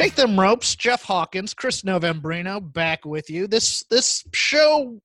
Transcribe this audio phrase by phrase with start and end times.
[0.00, 3.46] Shake them ropes, Jeff Hawkins, Chris Novembrino, back with you.
[3.46, 4.98] This this show,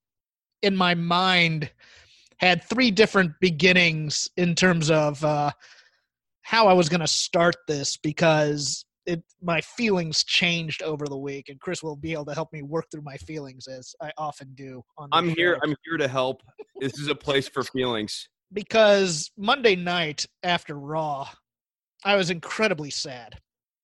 [0.61, 1.69] in my mind,
[2.37, 5.51] had three different beginnings in terms of uh,
[6.43, 11.49] how I was going to start this because it my feelings changed over the week,
[11.49, 14.53] and Chris will be able to help me work through my feelings as I often
[14.55, 14.81] do.
[14.97, 15.59] On I'm here.
[15.61, 16.41] I'm here to help.
[16.79, 18.29] This is a place for feelings.
[18.53, 21.27] because Monday night after Raw,
[22.05, 23.37] I was incredibly sad.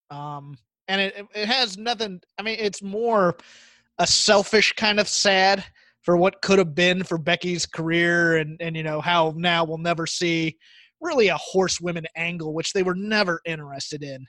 [0.09, 0.55] Um,
[0.91, 2.21] and it it has nothing.
[2.37, 3.37] I mean, it's more
[3.97, 5.63] a selfish kind of sad
[6.01, 9.77] for what could have been for Becky's career, and and you know how now we'll
[9.77, 10.57] never see
[10.99, 14.25] really a horsewomen angle, which they were never interested in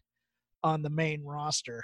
[0.62, 1.82] on the main roster.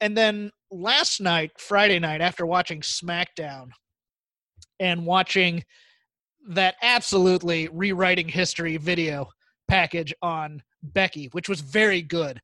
[0.00, 3.68] And then last night, Friday night, after watching SmackDown
[4.80, 5.64] and watching
[6.50, 9.28] that absolutely rewriting history video
[9.68, 12.40] package on Becky, which was very good,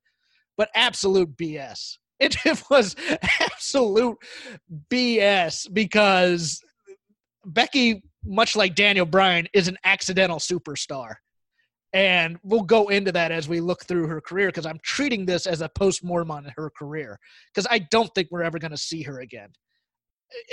[0.57, 1.97] but absolute BS.
[2.17, 2.95] It, it was
[3.41, 4.15] absolute
[4.89, 6.61] BS because
[7.45, 11.15] Becky, much like Daniel Bryan, is an accidental superstar.
[11.91, 15.45] And we'll go into that as we look through her career because I'm treating this
[15.45, 17.19] as a postmortem on her career
[17.53, 19.49] because I don't think we're ever going to see her again.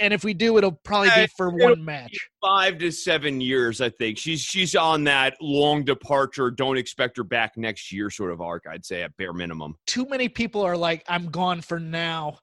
[0.00, 2.16] And if we do, it'll probably be for one match.
[2.40, 4.18] Five to seven years, I think.
[4.18, 6.50] She's she's on that long departure.
[6.50, 8.64] Don't expect her back next year sort of arc.
[8.68, 9.76] I'd say at bare minimum.
[9.86, 12.38] too many people are like, I'm gone for now,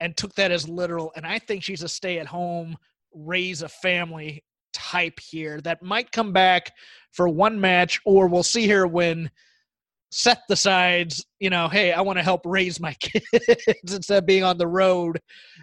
[0.00, 1.12] and took that as literal.
[1.16, 2.76] And I think she's a stay at home,
[3.14, 6.72] raise a family type here that might come back
[7.12, 9.30] for one match, or we'll see her when
[10.12, 14.42] Seth decides, you know, hey, I want to help raise my kids instead of being
[14.42, 15.20] on the road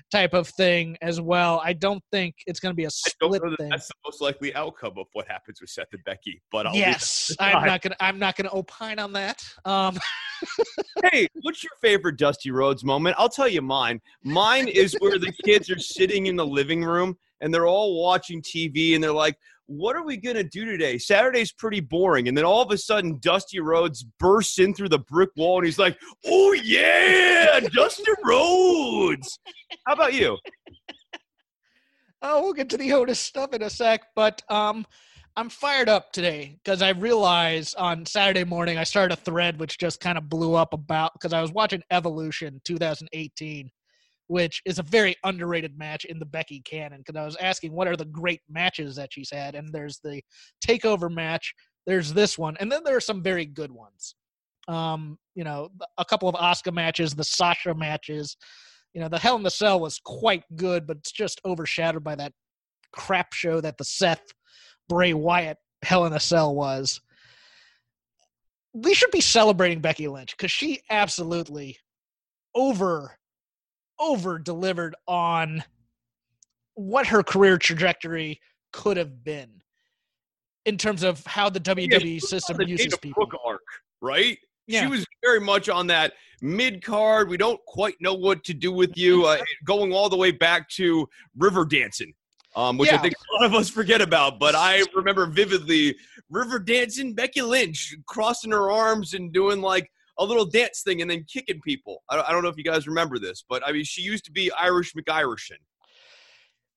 [0.09, 1.62] type of thing as well.
[1.63, 3.69] I don't think it's going to be a split that thing.
[3.69, 6.41] that's the most likely outcome of what happens with Seth and Becky.
[6.52, 7.96] But I'll yes, I'm not gonna.
[8.00, 9.44] I'm not gonna opine on that.
[9.66, 9.97] Um,
[11.12, 13.16] hey, what's your favorite Dusty Rhodes moment?
[13.19, 14.00] I'll tell you mine.
[14.24, 18.41] Mine is where the kids are sitting in the living room and they're all watching
[18.41, 20.97] TV and they're like, what are we going to do today?
[20.97, 22.28] Saturday's pretty boring.
[22.28, 25.66] And then all of a sudden, Dusty Rhodes bursts in through the brick wall and
[25.66, 29.39] he's like, oh, yeah, Dusty Rhodes.
[29.85, 30.38] How about you?
[32.22, 34.85] Oh, we'll get to the Otis stuff in a sec, but um,
[35.35, 39.77] I'm fired up today because I realized on Saturday morning I started a thread which
[39.77, 43.69] just kind of blew up about because I was watching Evolution 2018,
[44.27, 46.99] which is a very underrated match in the Becky canon.
[46.99, 50.21] Because I was asking what are the great matches that she's had, and there's the
[50.65, 51.53] Takeover match,
[51.85, 54.15] there's this one, and then there are some very good ones.
[54.67, 58.35] Um, you know, a couple of Asuka matches, the Sasha matches.
[58.93, 62.15] You know, the Hell in the Cell was quite good, but it's just overshadowed by
[62.15, 62.33] that
[62.91, 64.23] crap show that the Seth
[64.89, 66.99] Bray Wyatt Hell in a Cell was.
[68.73, 71.77] We should be celebrating Becky Lynch because she absolutely
[72.53, 73.17] over
[74.00, 75.63] over delivered on
[76.75, 78.40] what her career trajectory
[78.72, 79.50] could have been
[80.66, 83.25] in terms of how the WWE was system uses people.
[83.25, 83.62] Brooke arc,
[84.02, 84.38] right?
[84.68, 84.81] Yeah.
[84.81, 87.30] She was very much on that mid card.
[87.30, 89.25] We don't quite know what to do with you.
[89.25, 91.07] Uh, going all the way back to
[91.38, 92.13] river dancing,
[92.56, 94.40] um, which I think a lot of us forget about.
[94.40, 95.96] But I remember vividly
[96.30, 101.09] river dancing, Becky Lynch crossing her arms and doing like a little dance thing and
[101.09, 102.03] then kicking people.
[102.09, 104.25] I don't, I don't know if you guys remember this, but I mean, she used
[104.25, 105.57] to be Irish McIrishin.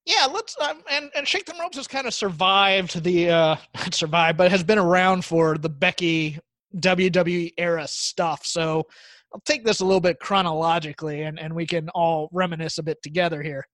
[0.06, 3.94] Yeah, let's um, and and Shake Them Ropes has kind of survived the uh not
[3.94, 6.38] survived, but has been around for the Becky
[6.76, 8.44] WWE era stuff.
[8.44, 8.86] So
[9.32, 13.02] I'll take this a little bit chronologically, and and we can all reminisce a bit
[13.02, 13.66] together here.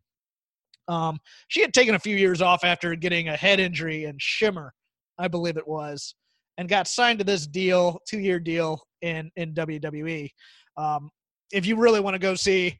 [0.89, 1.19] Um,
[1.49, 4.73] she had taken a few years off after getting a head injury in Shimmer,
[5.19, 6.15] I believe it was,
[6.59, 10.31] and got signed to this deal, two year deal in in WWE.
[10.77, 11.11] Um,
[11.53, 12.79] if you really want to go see,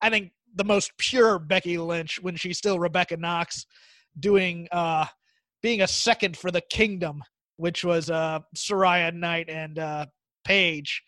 [0.00, 3.66] I think the most pure Becky Lynch when she's still Rebecca Knox
[4.18, 5.06] doing uh
[5.62, 7.22] being a second for the kingdom,
[7.56, 10.06] which was uh Saraya Knight and uh
[10.44, 11.02] Paige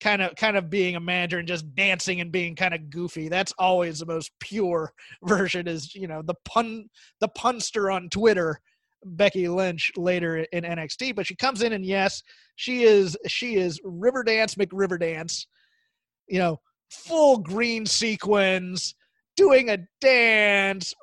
[0.00, 3.28] kind of kind of being a manager and just dancing and being kind of goofy.
[3.28, 4.92] That's always the most pure
[5.24, 6.88] version is, you know, the pun
[7.20, 8.60] the punster on Twitter
[9.04, 12.22] Becky Lynch later in NXT, but she comes in and yes,
[12.56, 15.46] she is she is Riverdance McRiverdance,
[16.28, 16.60] you know,
[16.90, 18.94] full green sequins,
[19.36, 20.94] doing a dance.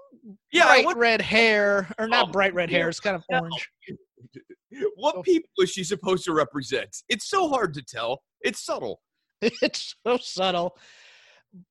[0.51, 2.89] Yeah, bright what, red hair, or not Oh, bright red hair.
[2.89, 3.69] It's kind of orange.
[4.95, 6.95] what people is she supposed to represent?
[7.09, 8.23] It's so hard to tell.
[8.41, 9.01] It's subtle.
[9.41, 10.75] it's so subtle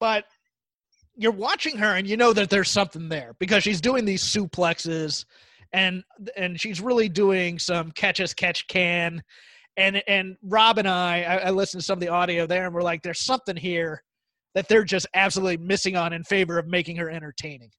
[0.01, 0.25] but
[1.17, 5.25] you're watching her and you know that there's something there because she's doing these suplexes
[5.75, 6.05] and
[6.37, 9.23] and she's really doing some catch as catch can.
[9.77, 12.75] And and rob and I, I i listened to some of the audio there and
[12.75, 14.03] we're like there's something here
[14.55, 17.71] that they're just absolutely missing on in favor of making her entertaining.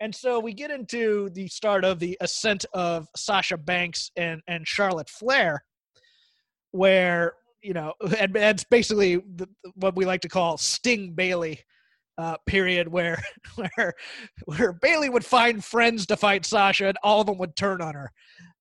[0.00, 4.66] And so we get into the start of the ascent of sasha banks and and
[4.66, 5.62] charlotte flair
[6.72, 11.60] where you know, and that's basically the, what we like to call Sting Bayley
[12.20, 13.22] uh, period, where
[13.56, 13.94] where
[14.44, 17.94] where Bayley would find friends to fight Sasha, and all of them would turn on
[17.94, 18.12] her.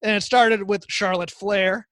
[0.01, 1.87] And it started with Charlotte Flair,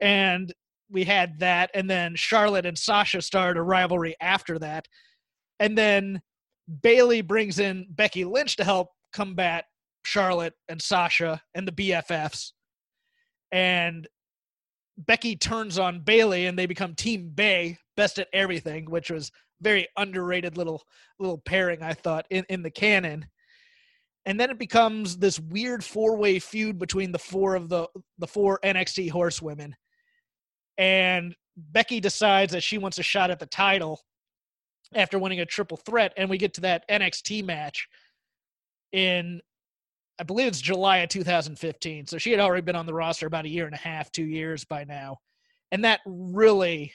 [0.00, 0.52] and
[0.90, 4.86] we had that, and then Charlotte and Sasha started a rivalry after that,
[5.58, 6.22] and then
[6.82, 9.64] Bayley brings in Becky Lynch to help combat
[10.04, 12.52] Charlotte and Sasha and the BFFs,
[13.50, 14.06] and
[14.98, 19.30] Becky turns on Bayley and they become Team B.A.E., best at everything, which was
[19.62, 20.82] very underrated little
[21.18, 23.26] little pairing I thought in, in the canon.
[24.24, 27.88] And then it becomes this weird four-way feud between the four of the
[28.18, 29.74] the four NXT horsewomen.
[30.78, 34.00] And Becky decides that she wants a shot at the title
[34.94, 37.88] after winning a triple threat and we get to that NXT match
[38.92, 39.40] in
[40.18, 42.06] I believe it's July of 2015.
[42.06, 44.24] So she had already been on the roster about a year and a half, two
[44.24, 45.18] years by now.
[45.72, 46.92] And that really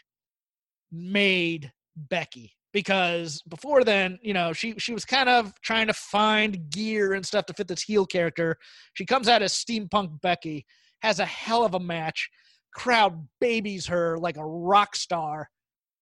[0.91, 6.69] made Becky because before then, you know, she she was kind of trying to find
[6.69, 8.57] gear and stuff to fit this heel character.
[8.93, 10.65] She comes out as steampunk Becky,
[11.01, 12.29] has a hell of a match.
[12.73, 15.49] Crowd babies her like a rock star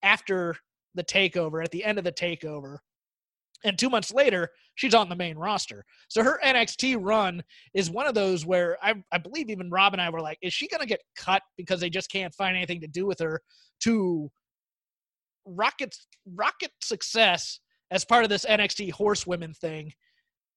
[0.02, 0.56] after
[0.94, 2.78] the takeover, at the end of the takeover.
[3.64, 5.84] And two months later, she's on the main roster.
[6.08, 7.42] So her NXT run
[7.74, 10.52] is one of those where I, I believe even Rob and I were like, is
[10.52, 13.40] she going to get cut because they just can't find anything to do with her
[13.80, 14.30] to
[15.46, 15.96] rocket
[16.34, 17.60] rocket success
[17.90, 19.92] as part of this NXT horsewomen thing,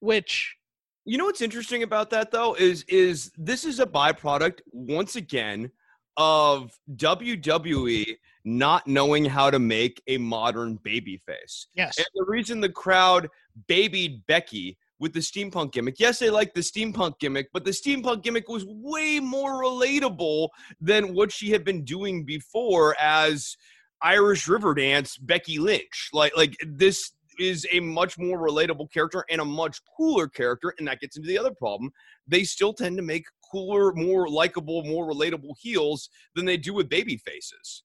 [0.00, 0.56] which
[1.04, 5.70] You know what's interesting about that though is is this is a byproduct once again
[6.16, 11.68] of WWE not knowing how to make a modern baby face.
[11.74, 13.28] yes, And the reason the crowd
[13.68, 18.22] babied Becky with the steampunk gimmick, yes, they liked the steampunk gimmick, but the steampunk
[18.22, 20.48] gimmick was way more relatable
[20.80, 23.56] than what she had been doing before as
[24.02, 26.10] Irish River Dance Becky Lynch.
[26.12, 30.86] Like, like this is a much more relatable character and a much cooler character, and
[30.88, 31.90] that gets into the other problem.
[32.26, 36.88] They still tend to make cooler, more likable, more relatable heels than they do with
[36.88, 37.82] baby faces.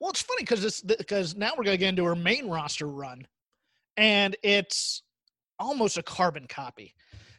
[0.00, 2.88] Well, it's funny because this because now we're going to get into her main roster
[2.88, 3.26] run,
[3.96, 5.02] and it's
[5.58, 6.94] almost a carbon copy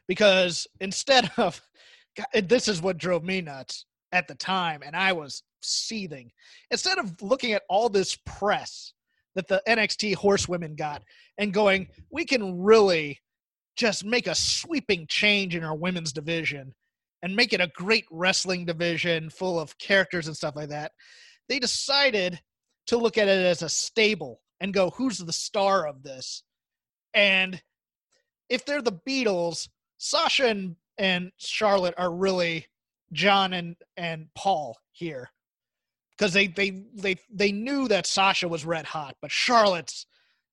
[0.07, 1.61] because instead of
[2.17, 6.31] God, this is what drove me nuts at the time, and I was seething.
[6.69, 8.93] Instead of looking at all this press
[9.35, 11.03] that the NXT horsewomen got
[11.37, 13.19] and going, we can really
[13.75, 16.73] just make a sweeping change in our women's division
[17.23, 20.91] and make it a great wrestling division full of characters and stuff like that.
[21.47, 22.39] They decided
[22.87, 26.43] to look at it as a stable and go, who's the star of this?
[27.13, 27.61] And
[28.49, 32.67] if they're the Beatles, Sasha and, and Charlotte are really
[33.13, 35.29] John and, and Paul here.
[36.17, 40.05] Because they, they they they knew that Sasha was red hot, but Charlotte's,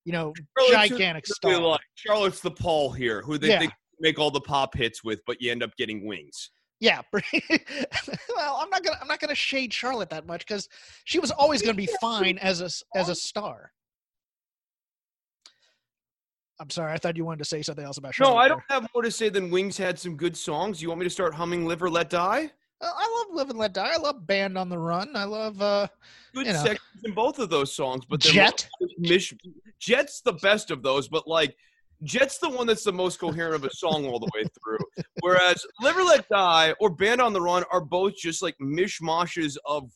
[0.07, 1.61] you know, Charlotte's gigantic star.
[1.61, 3.59] Like Charlotte's the Paul here, who they, Yeah.
[3.61, 3.69] they
[4.01, 6.51] make all the pop hits with, but you end up getting wings.
[6.81, 7.03] Yeah.
[7.13, 10.69] well, I'm not gonna I'm not gonna shade Charlotte that much because
[11.05, 13.73] she was always gonna be fine as a as a star.
[16.61, 18.33] I'm sorry, I thought you wanted to say something else about Charlotte.
[18.35, 20.83] No, I don't have more to say than Wings had some good songs.
[20.83, 22.51] You want me to start humming "Live or Let Die"?
[22.81, 23.91] Uh, I love Live and Let Die.
[23.93, 25.15] I love Band on the Run.
[25.17, 25.87] I love uh
[26.35, 26.59] Good You know.
[26.65, 28.69] sections in both of those songs, but Jet.
[28.99, 29.35] Mish-
[29.79, 31.57] Jet's the best of those, but like
[32.03, 35.05] Jet's the one that's the most coherent of a song all the way through.
[35.21, 39.57] Whereas Live or Let Die or Band on the Run are both just like mishmashes
[39.65, 39.91] of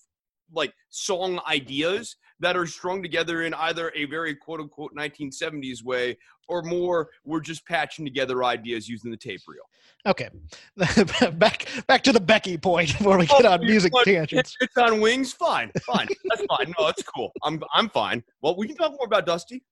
[0.53, 6.17] like song ideas that are strung together in either a very quote unquote 1970s way
[6.49, 9.63] or more we're just patching together ideas using the tape reel.
[10.07, 10.29] Okay.
[11.35, 14.57] back back to the Becky point before we get Oh, on music want- tangents.
[14.61, 16.75] It's on wings, fine, fine, that's fine.
[16.79, 17.33] No, that's cool.
[17.45, 18.23] I'm I'm fine.
[18.41, 19.63] Well, we can talk more about Dusty.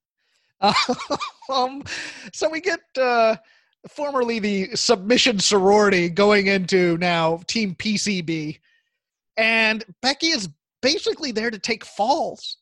[1.51, 1.83] um,
[2.35, 3.35] so we get uh,
[3.89, 8.59] formerly the submission sorority going into now Team PCB,
[9.39, 10.49] and Becky is
[10.83, 12.59] basically there to take falls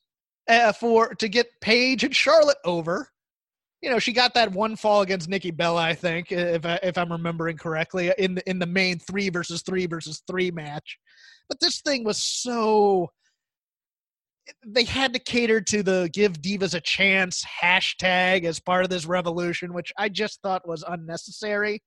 [0.49, 3.09] uh, for to get Paige and Charlotte over,
[3.81, 6.97] you know, she got that one fall against Nikki Bella, I think, if I, if
[6.97, 10.97] I'm remembering correctly, in the in the main three versus three versus three match.
[11.47, 13.11] But this thing was so
[14.65, 19.05] they had to cater to the give divas a chance hashtag as part of this
[19.05, 21.81] revolution, which I just thought was unnecessary.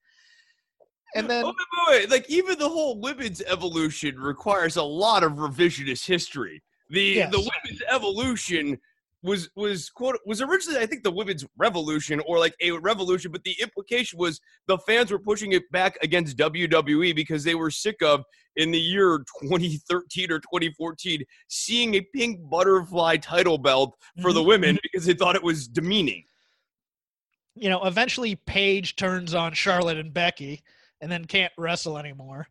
[1.15, 1.55] And then, oh, wait,
[1.89, 2.11] wait, wait.
[2.11, 6.63] like even the whole women's evolution requires a lot of revisionist history.
[6.91, 7.31] The Yes.
[7.33, 8.79] the women's evolution
[9.23, 13.45] was was quote was originally I think the women's revolution or like a revolution, but
[13.45, 18.03] the implication was the fans were pushing it back against WWE because they were sick
[18.03, 18.25] of
[18.57, 24.47] in the year 2013 or 2014 seeing a pink butterfly title belt for the Mhm,
[24.47, 26.25] women because they thought it was demeaning.
[27.55, 30.63] you know, eventually Paige turns on Charlotte and Becky,
[31.03, 32.47] and then can't wrestle anymore.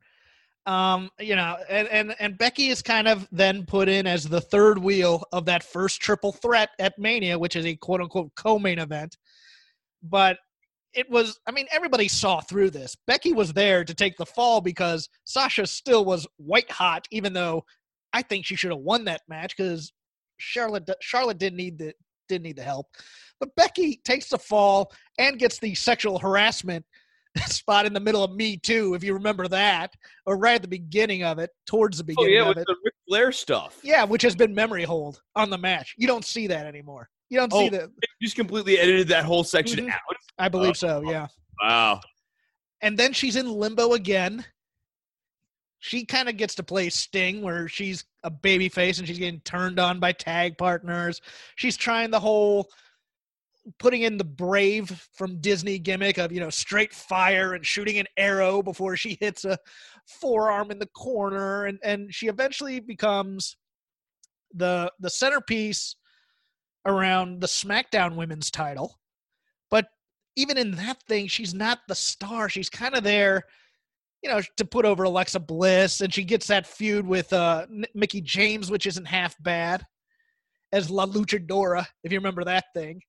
[0.68, 4.42] Um, you know, and and and Becky is kind of then put in as the
[4.42, 8.78] third wheel of that first triple threat at Mania, which is a quote unquote co-main
[8.78, 9.18] event.
[10.04, 10.38] But
[10.94, 12.96] it was, I mean, everybody saw through this.
[13.08, 17.64] Becky was there to take the fall because Sasha still was white hot, even though
[18.14, 19.94] I think she should have won that match because
[20.38, 21.94] Charlotte Charlotte didn't need the
[22.28, 22.88] didn't need the help.
[23.40, 26.86] But Becky takes the fall and gets the sexual harassment
[27.48, 29.94] spot in the middle of Me Too, if you remember that,
[30.26, 32.38] or right at the beginning of it, towards the beginning.
[32.40, 32.40] Of it.
[32.40, 32.68] Oh yeah, with it.
[32.68, 33.80] the Ric Flair stuff.
[33.84, 35.96] Yeah, which has been memory hold on the match.
[35.98, 37.10] You don't see that anymore.
[37.30, 37.70] You don't see Oh.
[37.70, 37.90] that.
[38.20, 39.92] You just completely edited that whole section Mhm.
[39.94, 40.00] out.
[40.38, 41.02] I believe so.
[41.06, 41.28] Yeah.
[41.62, 42.02] Wow.
[42.82, 44.44] and then she's in limbo again.
[45.80, 49.40] She kind of gets to play Sting, where she's a baby face and she's getting
[49.42, 51.22] turned on by tag partners.
[51.56, 52.70] She's trying the whole
[53.80, 58.08] putting in the brave from Disney gimmick of you know straight fire and shooting an
[58.18, 59.58] arrow before she hits a
[60.08, 63.58] forearm in the corner, and and she eventually becomes
[64.54, 65.96] the the centerpiece
[66.86, 69.00] around the SmackDown Women's Title.
[69.70, 69.88] But
[70.36, 72.50] even in that thing, she's not the star.
[72.50, 73.44] She's kind of there,
[74.24, 78.22] you know, to put over Alexa Bliss, and she gets that feud with uh, Mickie
[78.22, 79.86] James, which isn't half bad,
[80.72, 83.02] as La Luchadora, if you remember that thing.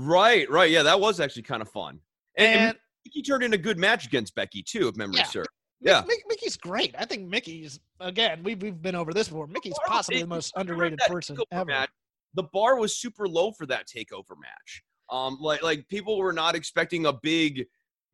[0.00, 0.70] Right, right.
[0.70, 1.98] Yeah, that was actually kind of fun.
[2.36, 5.24] And, and And Mickie turned in a good match against Becky too, if memory Yeah.
[5.24, 5.48] serves.
[5.80, 6.02] Yeah.
[6.02, 6.94] Mick- Mickie's great.
[6.96, 8.42] I think Mickie's again.
[8.44, 9.46] We've we've been over this before.
[9.48, 11.64] Mickie's possibly the most underrated person ever.
[11.66, 11.90] match?
[12.34, 14.82] The bar was super low for that takeover match.
[15.10, 17.66] Um, like like people were not expecting a big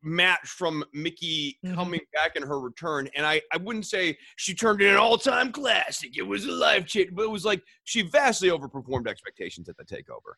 [0.03, 1.73] match from Mickie Mhm.
[1.75, 3.09] coming back in her return.
[3.15, 6.15] And I, I wouldn't say she turned in an all-time classic.
[6.17, 9.83] It was a life change, but it was like she vastly overperformed expectations at the
[9.83, 10.33] takeover.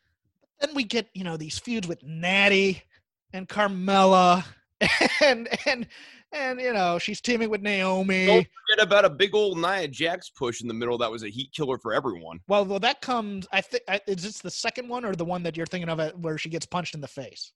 [0.59, 2.81] Then we get you know these feuds with Nattie
[3.33, 4.43] and Carmella,
[5.21, 5.87] and and
[6.31, 8.25] and you know she's teaming with Naomi.
[8.25, 11.29] Don't forget about a big old Nia Jax push in the middle that was a
[11.29, 12.39] heat killer for everyone.
[12.47, 13.47] Well, well, that comes.
[13.51, 16.37] I think is this the second one or the one that you're thinking of, where
[16.37, 17.53] she gets punched in the face?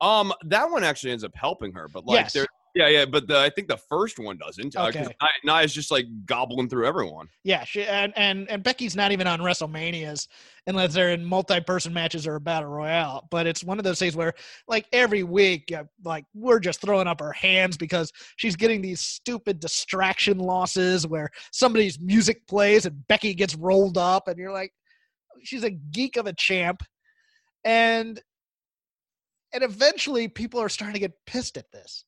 [0.00, 2.32] Um, that one actually ends up helping her, but like, Yes.
[2.32, 4.74] there, yeah, yeah, but the, I think the first one doesn't.
[4.76, 5.00] Uh, Okay.
[5.00, 7.28] Nia, Nia's just like gobbling through everyone.
[7.44, 10.28] Yeah, she and and and Becky's not even on WrestleManias
[10.66, 13.26] unless they're in multi-person matches or a battle royale.
[13.30, 14.32] But it's one of those things where,
[14.68, 19.00] like every week, uh, like we're just throwing up our hands because she's getting these
[19.00, 24.72] stupid distraction losses where somebody's music plays and Becky gets rolled up, and you're like,
[25.42, 26.82] she's a geek of a champ,
[27.64, 28.20] and
[29.52, 32.04] and eventually people are starting to get pissed at this,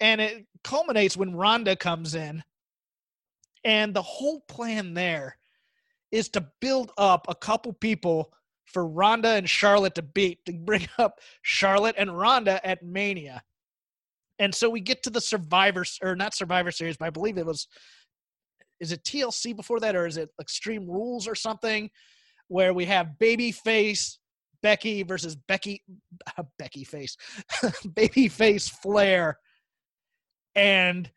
[0.00, 2.42] and it culminates when Ronda comes in
[3.64, 5.36] and the whole plan there
[6.10, 8.32] is to build up a couple people
[8.64, 13.42] for Ronda and Charlotte to beat, to bring up Charlotte and Ronda at Mania.
[14.38, 17.46] And so we get to the Survivor, or not Survivor Series, but I believe it
[17.46, 17.66] was,
[18.78, 21.90] is it TLC before that, or is it Extreme Rules or something,
[22.46, 24.18] where we have Babyface
[24.62, 25.82] Becky versus Becky,
[26.58, 27.16] Becky Face,
[27.62, 29.38] Babyface Flair.
[30.54, 31.10] And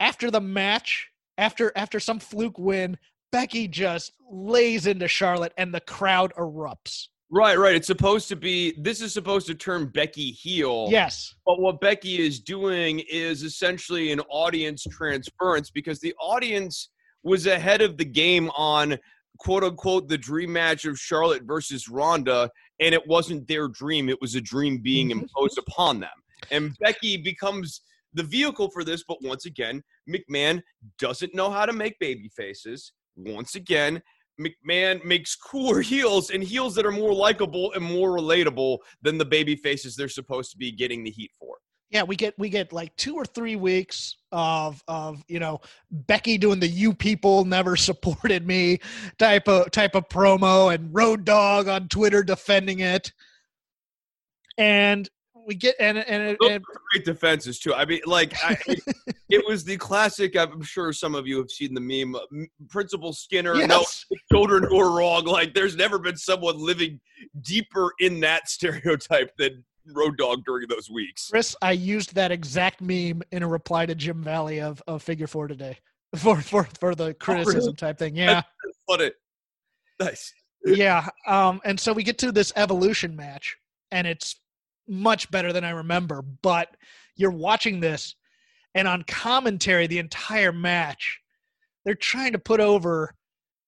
[0.00, 2.98] after the match, after after some fluke win,
[3.32, 7.08] Becky just lays into Charlotte and the crowd erupts.
[7.28, 7.74] Right, right.
[7.74, 8.72] It's supposed to be.
[8.78, 10.86] This is supposed to turn Becky heel.
[10.88, 11.34] Yes.
[11.44, 16.90] But what Becky is doing is essentially an audience transference because the audience
[17.24, 18.96] was ahead of the game on
[19.38, 22.48] quote unquote the dream match of Charlotte versus Ronda,
[22.80, 24.08] and it wasn't their dream.
[24.08, 25.22] It was a dream being Mhm.
[25.22, 26.22] imposed upon them.
[26.52, 27.80] And Becky becomes
[28.16, 30.62] the vehicle for this, but once again, McMahon
[30.98, 32.92] doesn't know how to make baby faces.
[33.16, 34.02] Once again,
[34.40, 39.24] McMahon makes cooler heels and heels that are more likable and more relatable than the
[39.24, 41.56] baby faces they're supposed to be getting the heat for.
[41.90, 46.36] Yeah, we get we get like two or three weeks of of you know Becky
[46.36, 48.80] doing the "you people never supported me"
[49.18, 53.12] type of type of promo, and Road Dog on Twitter defending it.
[54.58, 55.08] and
[55.46, 57.72] we get and and, and great defenses too.
[57.72, 58.56] I mean, like I,
[59.28, 60.36] it, was the classic.
[60.36, 62.16] I'm sure some of you have seen the meme.
[62.68, 63.84] Principal Skinner, no
[64.30, 65.24] children who are wrong.
[65.24, 67.00] Like, there's never been someone living
[67.42, 71.28] deeper in that stereotype than Road Dog during those weeks.
[71.30, 75.26] Chris, I used that exact meme in a reply to Jim Valley of, of Figure
[75.26, 75.78] Four today
[76.16, 78.16] for for for the criticism type thing.
[78.16, 78.42] Yeah,
[78.88, 79.14] Love it.
[80.00, 80.32] Nice.
[80.64, 81.08] yeah.
[81.26, 83.56] Um, and so we get to this evolution match,
[83.92, 84.36] and it's
[84.88, 86.22] much better than I remember.
[86.22, 86.76] But
[87.16, 88.14] you're watching this,
[88.74, 91.20] and on commentary, the entire match,
[91.84, 93.14] they're trying to put over,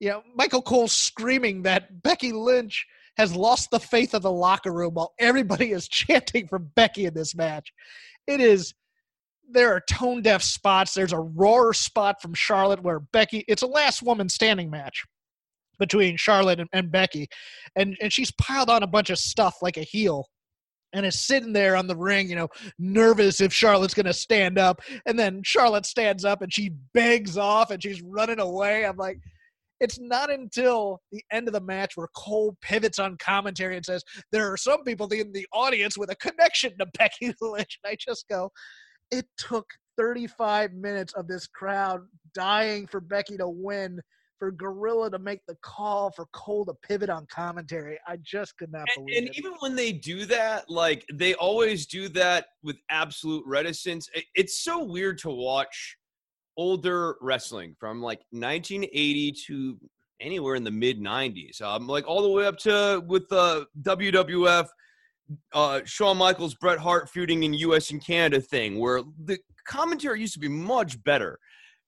[0.00, 4.72] you know, Michael Cole screaming that Becky Lynch has lost the faith of the locker
[4.72, 7.72] room while everybody is chanting for Becky in this match.
[8.26, 8.74] It is.
[9.50, 10.92] There are tone deaf spots.
[10.92, 13.46] There's a roar spot from Charlotte where Becky.
[13.48, 15.04] It's a last woman standing match
[15.78, 17.28] between Charlotte and, and Becky,
[17.74, 20.26] and and she's piled on a bunch of stuff like a heel,
[20.92, 24.80] and is sitting there on the ring, you know, nervous if Charlotte's gonna stand up,
[25.06, 28.84] and then Charlotte stands up and she begs off and she's running away.
[28.84, 29.18] I'm like.
[29.80, 34.02] It's not until the end of the match where Cole pivots on commentary and says,
[34.32, 37.78] There are some people in the audience with a connection to Becky Lynch.
[37.84, 38.50] And I just go,
[39.12, 39.66] It took
[39.98, 42.00] 35 minutes of this crowd
[42.34, 44.00] dying for Becky to win
[44.38, 47.98] for Gorilla to make the call for Cole to pivot on commentary.
[48.06, 49.28] I just could not And, believe and it.
[49.28, 54.08] And even when they do that, like they always do that with absolute reticence.
[54.34, 55.96] It's so weird to watch
[56.56, 59.78] older wrestling from like 1980 to
[60.20, 61.60] anywhere in the mid 90s.
[61.62, 64.66] Um, like all the way up to with the WWF,
[65.52, 67.90] uh, Shawn Michaels, Bret Hart feuding in U.S.
[67.90, 71.38] and Canada thing, where the commentary used to be much better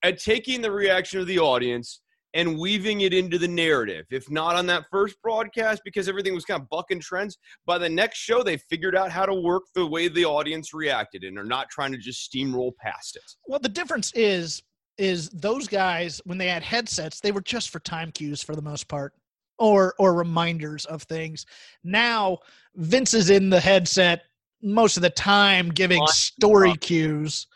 [0.02, 2.00] at taking the reaction of the audience
[2.35, 4.07] and weaving it into the narrative.
[4.11, 7.89] If not on that first broadcast, because everything was kind of bucking trends, by the
[7.89, 11.45] next show, they figured out how to work the way the audience reacted and are
[11.45, 13.23] not trying to just steamroll past it.
[13.47, 14.63] Well, the difference is
[14.99, 18.63] is those guys when they had headsets, they were just for time cues for the
[18.63, 19.15] most part,
[19.59, 21.47] or or reminders of things.
[21.83, 22.39] Now
[22.76, 24.23] Vince is in the headset
[24.63, 27.47] most of the time, giving story cues,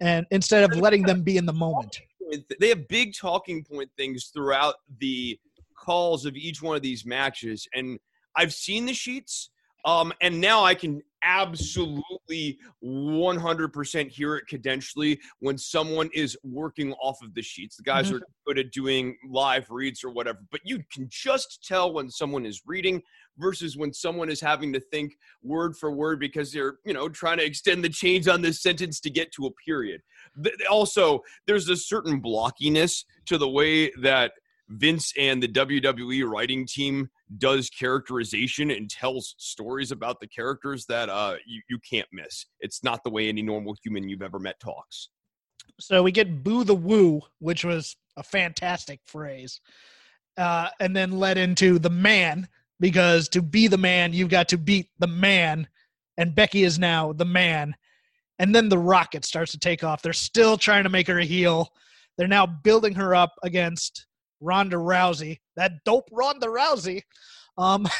[0.00, 1.98] and instead of letting them be in the moment.
[2.60, 5.38] They have big talking point things throughout the
[5.76, 7.66] calls of each one of these matches.
[7.74, 7.98] And
[8.36, 9.50] I've seen the sheets.
[9.84, 17.18] Um, and now I can absolutely 100% hear it cadentially when someone is working off
[17.22, 17.76] of the sheets.
[17.76, 18.14] The guys Mhm.
[18.14, 22.46] are good at doing live reads or whatever, but you can just tell when someone
[22.46, 23.02] is reading
[23.38, 27.38] versus when someone is having to think word for word because they're, you know, trying
[27.38, 30.02] to extend the change on this sentence to get to a period.
[30.70, 34.32] Also, there's a certain blockiness to the way that
[34.68, 41.08] Vince and the WWE writing team does characterization and tells stories about the characters that
[41.08, 42.46] uh, you, you can't miss.
[42.60, 45.08] It's not the way any normal human you've ever met talks.
[45.80, 49.60] So we get "boo the woo," which was a fantastic phrase,
[50.36, 52.48] uh, and then led into the man
[52.80, 55.68] because to be the man, you've got to beat the man,
[56.16, 57.74] and Becky is now the man.
[58.42, 60.02] And then the rocket starts to take off.
[60.02, 61.72] They're still trying to make her a heel.
[62.18, 64.06] They're now building her up against
[64.40, 67.02] Ronda Rousey, that dope Ronda Rousey.
[67.56, 67.86] Um,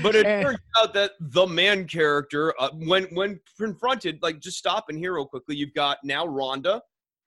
[0.00, 0.42] But it Eh.
[0.42, 5.14] turns out that the man character, uh, when when confronted, like just stop and hear
[5.14, 5.56] real quickly.
[5.56, 6.82] You've got now Ronda,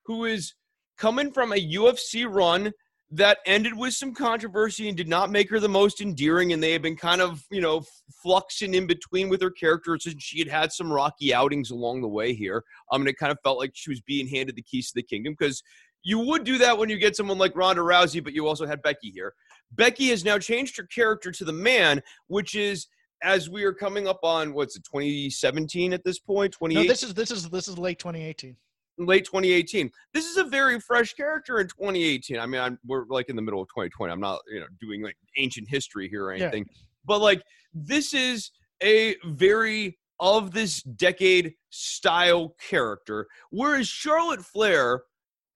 [0.06, 0.54] who is
[0.98, 2.72] coming from a UFC run
[3.16, 6.54] that ended with some controversy and did not make her the most endearing.
[6.54, 7.84] And they have been kind of you know
[8.26, 12.08] fluxing in between with her character since she had had some rocky outings along the
[12.08, 12.64] way here.
[12.92, 15.04] Um, and it kind of felt like she was being handed the keys to the
[15.04, 15.64] kingdom because
[16.04, 18.82] you would do that when you get someone like Ronda Rousey, but you also had
[18.84, 19.34] Becky here.
[19.72, 22.88] Becky has now changed her character to the man, which is
[23.24, 27.14] as we are coming up on what's it 2017 at this point no, this is
[27.14, 28.56] this is this is late 2018.
[28.98, 33.30] Late 2018 this is a very fresh character in 2018 i mean I'm, we're like
[33.30, 36.34] in the middle of 2020 i'm not you know doing like ancient history here or
[36.36, 36.44] Yeah.
[36.44, 36.66] anything
[37.06, 45.04] but like this is a very of this decade style character whereas charlotte flair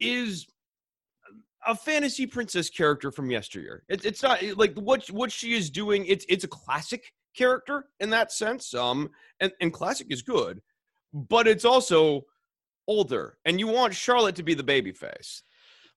[0.01, 0.45] is
[1.67, 3.83] a fantasy princess character from yesteryear.
[3.89, 6.05] It, it's not like what what she is doing.
[6.05, 8.73] It's it's a classic character in that sense.
[8.73, 10.61] Um, and and classic is good,
[11.13, 12.25] but it's also
[12.89, 15.43] older, and you want Charlotte to be the baby face.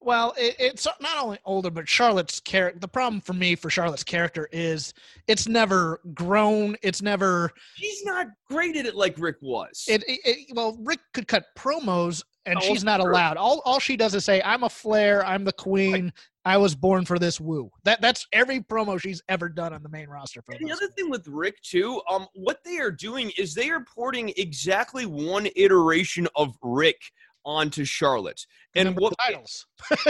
[0.04, 2.80] Well, it, it's not only older, but Charlotte's character.
[2.80, 4.92] The problem for me for Charlotte's character is
[5.28, 6.76] it's never grown.
[6.82, 9.84] It's never She's not great at it like Ric was.
[9.88, 13.36] it, it- Well, Ric could cut promos and Oh, she's not allowed.
[13.36, 15.24] All all she does is say, "I'm a Flair.
[15.24, 16.12] I'm the queen.
[16.44, 19.88] I was born for this woo." That that's every promo she's ever done on the
[19.88, 20.52] main roster for.
[20.52, 23.84] And the other thing with Ric too, um, what they are doing is they are
[23.84, 27.00] porting exactly one iteration of Ric
[27.44, 28.46] onto Charlotte.
[28.74, 29.66] And what titles?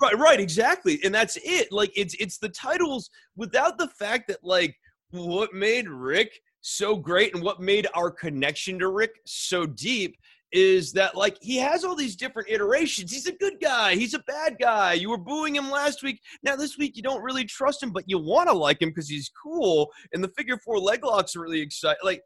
[0.00, 1.00] right, right, exactly.
[1.04, 1.70] And that's it.
[1.70, 4.76] Like it's it's the titles without the fact that like
[5.10, 10.16] what made Ric so great and what made our connection to Ric so deep
[10.52, 13.12] is that like he has all these different iterations.
[13.12, 13.94] He's a good guy.
[13.94, 14.92] He's a bad guy.
[14.92, 16.20] You were booing him last week.
[16.42, 19.08] Now this week you don't really trust him, but you want to like him because
[19.08, 19.90] he's cool.
[20.12, 22.00] And the figure four leg locks are really exciting.
[22.04, 22.22] Like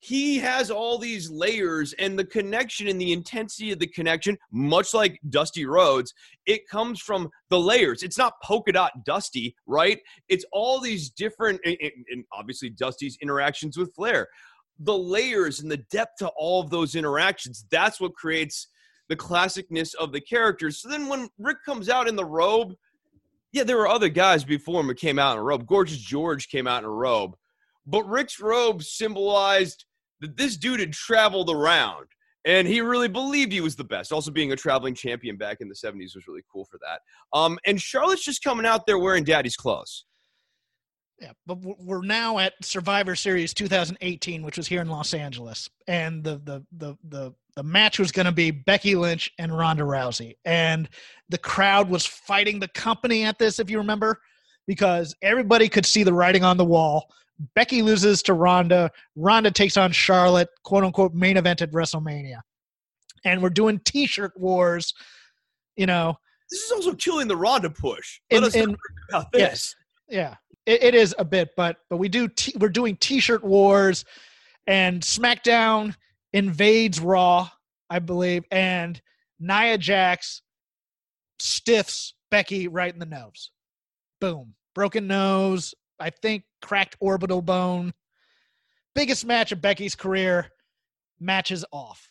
[0.00, 4.94] he has all these layers and the connection and the intensity of the connection, much
[4.94, 6.14] like Dusty Rhodes,
[6.46, 8.02] it comes from the layers.
[8.02, 10.00] It's not polka dot Dusty, right?
[10.28, 14.26] It's all these different, and, obviously Dusty's interactions with Flair.
[14.80, 18.68] The layers and the depth to all of those interactions, that's what creates
[19.08, 20.80] the classicness of the characters.
[20.80, 22.74] So then when Ric comes out in the robe,
[23.52, 25.66] yeah, there were other guys before him who came out in a robe.
[25.66, 27.34] Gorgeous George came out in a robe.
[27.86, 29.84] But Ric's robe symbolized
[30.20, 32.06] that this dude had traveled around
[32.46, 34.12] and he really believed he was the best.
[34.12, 37.00] Also, being a traveling champion back in the 70s was really cool for that.
[37.36, 40.06] Um, and Charlotte's just coming out there wearing daddy's clothes.
[41.20, 46.24] Yeah, but we're- now at Survivor Series 2018, which was here in Los Angeles, and
[46.24, 50.36] the the the the the match was going to be Becky Lynch and Ronda Rousey,
[50.46, 50.88] and
[51.28, 54.20] the crowd was fighting the company at this, if you remember,
[54.66, 57.12] because everybody could see the writing on the wall.
[57.54, 58.90] Becky loses to Ronda.
[59.16, 62.40] Ronda takes on Charlotte, quote unquote, main event at WrestleMania,
[63.26, 64.94] and we're doing T-shirt wars.
[65.76, 66.16] You know,
[66.50, 68.20] This is also killing the Ronda push.
[68.30, 68.78] Let us in talk
[69.10, 69.40] about this.
[69.40, 69.74] Yes.
[70.08, 70.34] Yeah.
[70.70, 74.04] It, it is a bit, but but we do t- we're doing t-shirt wars
[74.68, 75.96] and SmackDown
[76.32, 77.48] invades Raw,
[77.88, 79.00] I believe, and
[79.40, 80.42] Nia Jax
[81.40, 83.50] stiffs Becky right in the nose.
[84.20, 84.54] Boom.
[84.74, 87.92] Broken nose, I think cracked orbital bone.
[88.94, 90.50] Biggest match of Becky's career.
[91.18, 92.10] Matches off.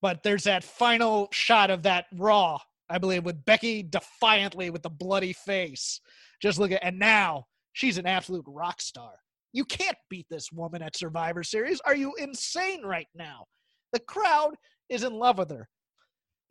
[0.00, 4.90] But there's that final shot of that Raw, I believe, with Becky defiantly with the
[4.90, 6.00] bloody face.
[6.42, 9.12] Just look at and now she's an absolute rock star.
[9.52, 11.80] You can't beat this woman at Survivor Series.
[11.82, 13.44] Are you insane right now?
[13.92, 14.54] The crowd
[14.88, 15.68] is in love with her.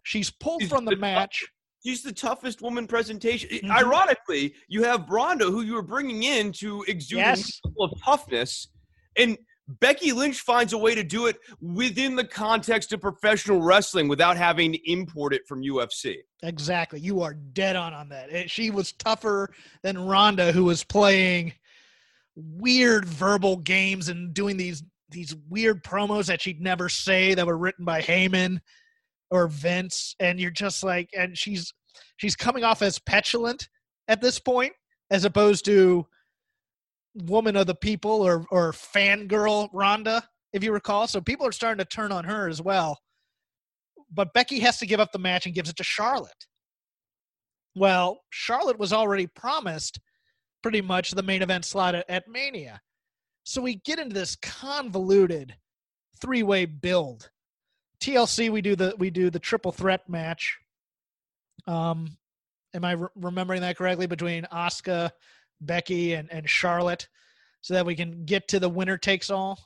[0.04, 1.46] She's pulled She's from the the match.
[1.86, 3.50] She's the toughest woman presentation.
[3.50, 3.70] Mhm.
[3.70, 8.70] Ironically, you have Ronda, who you were bringing in to exude a level of toughness,
[9.18, 9.38] and
[9.80, 14.38] Becky Lynch finds a way to do it within the context of professional wrestling without
[14.38, 16.18] having to import it from UFC.
[16.42, 17.00] Exactly.
[17.00, 18.50] You are dead on on that.
[18.50, 19.50] She was tougher
[19.82, 21.54] than Ronda, who was playing
[22.36, 27.58] weird verbal games and doing these these weird promos that she'd never say that were
[27.58, 28.60] written by Heyman
[29.30, 30.16] or Vince.
[30.20, 31.74] And you're just like, and she's
[32.18, 33.70] she's coming off as petulant
[34.08, 34.74] at this point,
[35.12, 36.06] as opposed to
[37.16, 41.08] woman of the people or or fangirl Ronda, if you recall.
[41.08, 43.00] So people are starting to turn on her as well.
[44.12, 46.46] But Becky has to give up the match and gives it to Charlotte.
[47.76, 50.00] Well, Charlotte was already promised
[50.62, 52.80] pretty much the main event slot at, at Mania.
[53.44, 55.56] So we get into this convoluted
[56.22, 57.30] three-way build.
[58.02, 60.58] TLC we do the we do the triple threat match.
[61.68, 62.18] Um
[62.74, 65.12] am I re- remembering that correctly between Asuka,
[65.66, 67.08] Becky and and Charlotte
[67.62, 69.60] so that we can get to the winner takes all?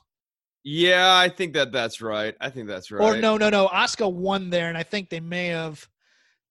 [0.64, 2.34] Yeah, I think that that's right.
[2.40, 3.02] I think that's right.
[3.02, 3.68] Or no, no, no.
[3.68, 5.86] Asuka won there, and I think they may have.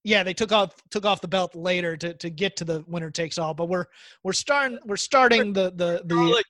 [0.04, 3.10] Yeah, they took off took off the belt later to, to get to the winner
[3.10, 3.54] takes all.
[3.54, 3.86] But we're
[4.22, 6.46] we're starting we're starting the the the Charlotte,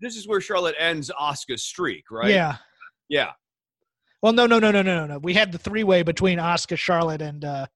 [0.00, 2.30] this is where Charlotte ends Asuka's streak, right?
[2.30, 2.56] yeah.
[3.08, 3.32] Yeah.
[4.22, 5.18] Well, no, no, no, no, no, no, no.
[5.18, 7.66] We had the three way between Asuka, Charlotte, and uh,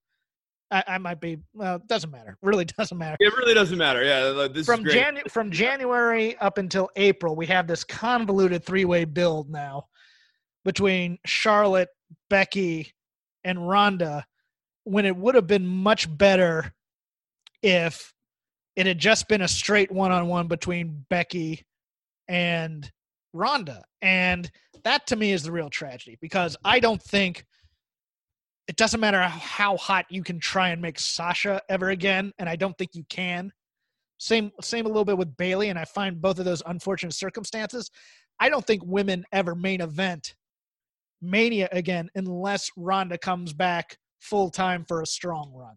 [0.73, 1.39] I, I might be.
[1.55, 2.37] Well, it doesn't matter.
[2.43, 3.17] Really doesn't matter.
[3.21, 4.03] It really doesn't matter.
[4.03, 5.05] Yeah, this From is great.
[5.05, 9.87] Janu- from January up until April, we have this convoluted three way build now
[10.65, 11.89] between Charlotte,
[12.31, 12.93] Becky,
[13.45, 14.27] and Ronda.
[14.85, 16.73] When it would have been much better
[17.63, 18.13] if
[18.75, 21.65] it had just been a straight one on one between Becky
[22.29, 22.91] and
[23.33, 23.85] Ronda.
[24.01, 24.51] And
[24.85, 27.45] that to me is the real tragedy because I don't think
[28.68, 32.57] it doesn't matter how hot you can try and make Sasha ever again, and I
[32.57, 33.53] don't think you can.
[34.18, 37.90] Same same a little bit with Bayley, and I find both of those unfortunate circumstances.
[38.38, 40.35] I don't think women ever main event
[41.20, 45.77] Mania again unless Ronda comes back full time for a strong run.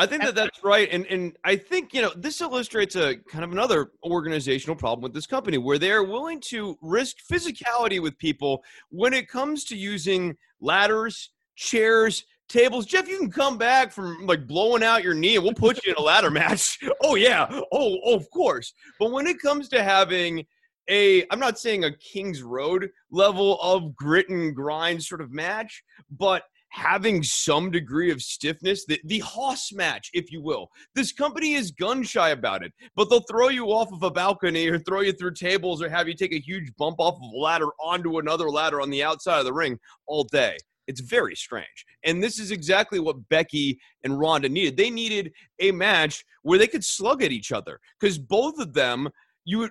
[0.00, 3.44] I think that that's right, and and I think you know this illustrates a kind
[3.44, 8.16] of another organizational problem with this company where they are willing to risk physicality with
[8.18, 12.86] people when it comes to using ladders, chairs, tables.
[12.86, 15.92] Jeff, you can come back from like blowing out your knee, and we'll put you
[15.92, 16.78] in a ladder match.
[17.02, 18.72] Oh yeah, oh, oh of course.
[18.98, 20.46] But when it comes to having
[20.88, 25.82] a I'm not saying a King's Road level of grit and grind sort of match,
[26.10, 30.68] but having some degree of stiffness, the, the Hoss match, if you will.
[30.94, 34.68] This company is gun shy about it, but they'll throw you off of a balcony
[34.68, 37.38] or throw you through tables or have you take a huge bump off of a
[37.38, 40.58] ladder onto another ladder on the outside of the ring all day.
[40.88, 41.86] It's very strange.
[42.02, 44.76] And this is exactly what Becky and Ronda needed.
[44.76, 49.08] They needed a match where they could slug at each other because both of them,
[49.44, 49.68] you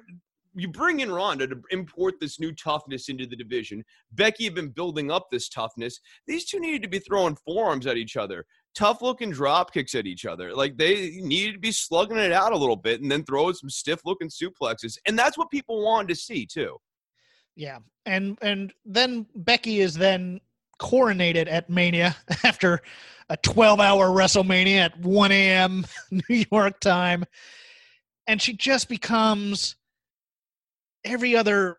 [0.58, 3.84] you bring in Ronda to import this new toughness into the division.
[4.13, 5.99] Becky had been building up this toughness.
[6.25, 10.08] These two needed to be throwing forearms at each other, tough looking drop kicks at
[10.08, 10.56] each other.
[10.56, 13.69] Like they needed to be slugging it out a little bit and then throwing some
[13.69, 14.97] stiff looking suplexes.
[15.06, 16.77] And that's what people wanted to see too.
[17.56, 17.80] Yeah.
[18.06, 20.39] And and then Becky is then
[20.80, 22.82] coronated at Mania after
[23.30, 25.86] a 12 hour WrestleMania at 1 a.m.
[26.12, 27.24] New York time.
[28.28, 29.76] And she just becomes
[31.04, 31.78] every other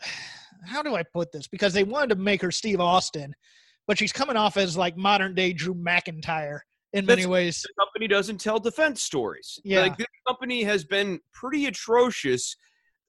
[0.64, 1.48] how do I put this?
[1.48, 3.34] Because they wanted to make her Steve Austin,
[3.88, 6.60] but she's coming off as like modern day Drew McIntyre
[6.92, 7.62] in That's, many ways.
[7.62, 9.58] The company doesn't tell defense stories.
[9.64, 9.80] Yeah.
[9.80, 12.56] Like this company has been pretty atrocious.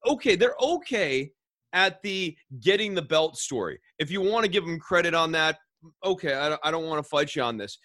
[0.08, 1.32] Okay, they're okay
[1.74, 3.80] at the getting the belt story.
[4.00, 5.58] If you want to give them credit on that,
[6.04, 7.78] okay, I don't, I don't want to fight you on this.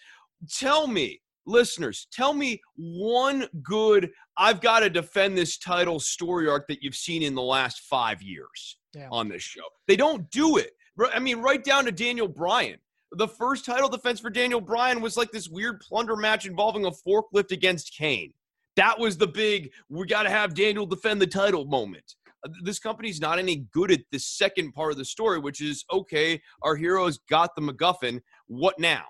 [0.57, 6.67] Tell me listeners, tell me one good I've got to defend this title story arc
[6.69, 9.09] that you've seen in the last five years yeah.
[9.11, 9.63] on this show.
[9.87, 10.71] They don't do it.
[11.13, 12.77] I mean, right down to Daniel Bryan.
[13.13, 16.91] The first title defense for Daniel Bryan was like this weird plunder match involving a
[16.91, 18.33] forklift against Kane.
[18.75, 22.15] That was the big, we got to have Daniel defend the title moment.
[22.63, 26.41] This company's not any good at the second part of the story, which is okay,
[26.61, 28.21] our heroes got the MacGuffin.
[28.47, 29.03] What now?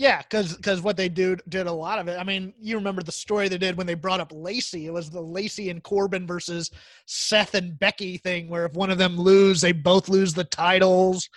[0.00, 2.18] Yeah, because because what they do did a lot of it.
[2.18, 4.86] I mean, you remember the story they did when they brought up Lacey.
[4.86, 6.70] It was the Lacey and Corbin versus
[7.04, 11.28] Seth and Becky thing, where if one of them lose, they both lose the titles.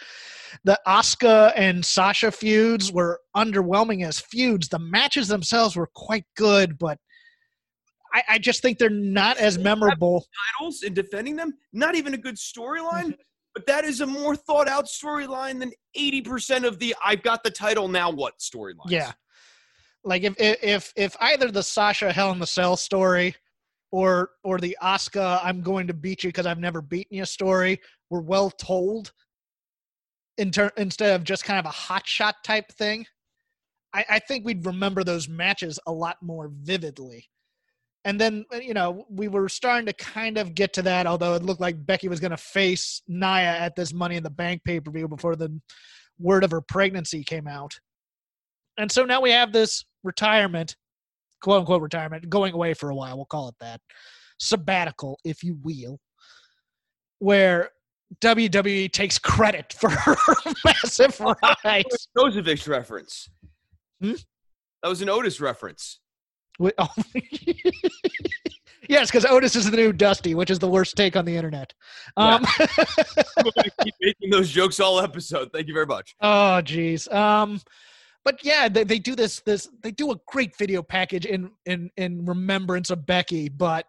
[0.64, 4.70] The Asuka and Sasha feuds were underwhelming as feuds.
[4.70, 7.00] The matches themselves were quite good, but
[8.14, 10.26] I, I just think they're not as memorable.
[10.60, 13.06] Titles and defending them, not even a good storyline.
[13.06, 13.22] Mm-hmm.
[13.54, 17.52] But that is a more thought out storyline than 80% of the I've got the
[17.52, 18.90] title now what storyline.
[18.90, 19.12] Yeah.
[20.04, 23.36] Like if if if either the Sasha Hell in the Cell story
[23.92, 27.80] or or the Asuka I'm going to beat you because I've never beaten you story
[28.10, 29.14] were well told
[30.38, 33.06] in ter- instead of just kind of a hot shot type thing,
[33.94, 37.30] I, I think we'd remember those matches a lot more vividly
[38.06, 41.36] and then uh, you know we were starting to kind of get to that although
[41.36, 44.62] it looked like becky was going to face nia at this money in the bank
[44.66, 45.50] pay-per-view before the
[46.20, 47.74] word of her pregnancy came out
[48.78, 50.76] and so now we have this retirement
[51.42, 53.80] quote unquote retirement going away for a while we'll call it that
[54.40, 56.00] sabbatical if you will
[57.20, 57.70] where
[58.22, 60.16] WWE takes credit for her
[60.66, 61.20] massive
[61.66, 62.08] rise.
[62.18, 63.30] Otis reference.
[64.02, 64.14] Hmm?
[64.82, 66.00] That was an Otis reference.
[66.60, 66.88] Wait, oh.
[68.88, 71.74] yes, because Otis is the new Dusty, which is the worst take on the internet.
[72.18, 72.68] Um, yeah.
[73.38, 75.52] I'm going to keep making those jokes all episode.
[75.52, 76.16] Thank you very much.
[76.22, 77.08] Oh, geez.
[77.10, 77.60] Um,
[78.24, 79.42] but yeah, they, they do this.
[79.46, 83.50] This they do a great video package in in in remembrance of Becky.
[83.50, 83.86] But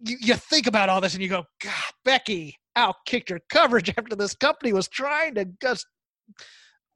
[0.00, 1.72] you, you think about all this and you go, God,
[2.04, 5.86] Becky out kicked her coverage after this company was trying to just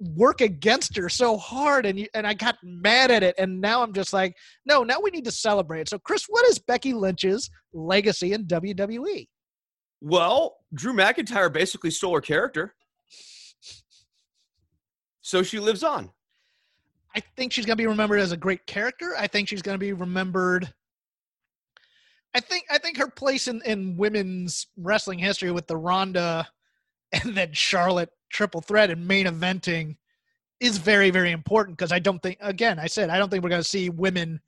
[0.00, 3.82] work against her so hard and you, and I got mad at it and now
[3.82, 4.34] I'm just like
[4.64, 5.88] no now we need to celebrate.
[5.88, 9.28] So Chris, what is Becky Lynch's legacy in WWE?
[10.00, 12.74] Well, Drew McIntyre basically stole her character.
[15.20, 16.10] So she lives on.
[17.14, 19.14] I think she's going to be remembered as a great character.
[19.18, 20.72] I think she's going to be remembered
[22.34, 26.46] I think I think her place in, in women's wrestling history with the Ronda
[27.12, 29.96] and then Charlotte triple threat and main eventing
[30.60, 33.50] is very, very important because I don't think, again, I said, I don't think we're
[33.50, 34.40] going to see women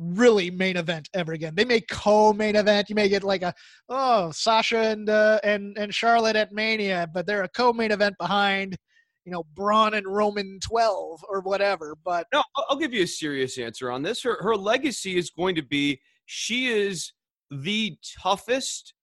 [0.00, 1.54] really main event ever again.
[1.54, 2.88] They may co-main event.
[2.88, 3.54] You may get like a
[3.88, 8.76] oh Sasha and uh, and and Charlotte at Mania, but they're a co-main event behind
[9.26, 11.96] you know Braun and Roman 12 or whatever.
[12.02, 14.22] But no, I'll give you a serious answer on this.
[14.22, 17.12] Her her legacy is going to be she is
[17.50, 18.94] the toughest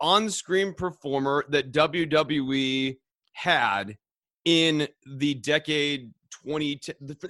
[0.00, 2.96] on-screen performer that WWE
[3.32, 3.96] had
[4.44, 6.80] in the decade 20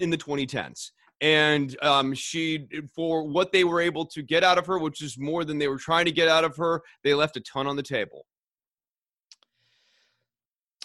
[0.01, 0.91] in the 2010s.
[1.21, 5.17] and um, she for what they were able to get out of her, which is
[5.19, 7.77] more than they were trying to get out of her, they left a ton on
[7.77, 8.27] the table.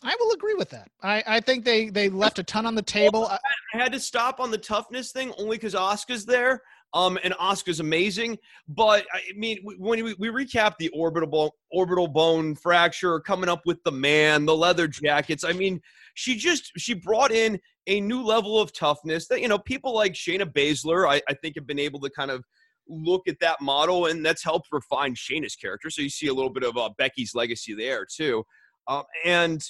[0.01, 0.89] I will agree with that.
[1.03, 3.27] I, I think they they left a ton on the table.
[3.27, 3.39] I
[3.71, 6.61] had to stop on the toughness thing only because Asuka's there.
[6.93, 12.56] Um, and Asuka's amazing, but I mean, when we, we recap the orbital orbital bone
[12.56, 15.43] fracture, coming up with the man, the leather jackets.
[15.43, 15.82] I mean,
[16.15, 20.13] she just she brought in a new level of toughness that you know people like
[20.13, 22.43] Shayna Baszler, I, I think, have been able to kind of
[22.88, 25.91] look at that model, and that's helped refine Shayna's character.
[25.91, 28.43] So you see a little bit of uh, Becky's legacy there too,
[28.88, 29.63] um, and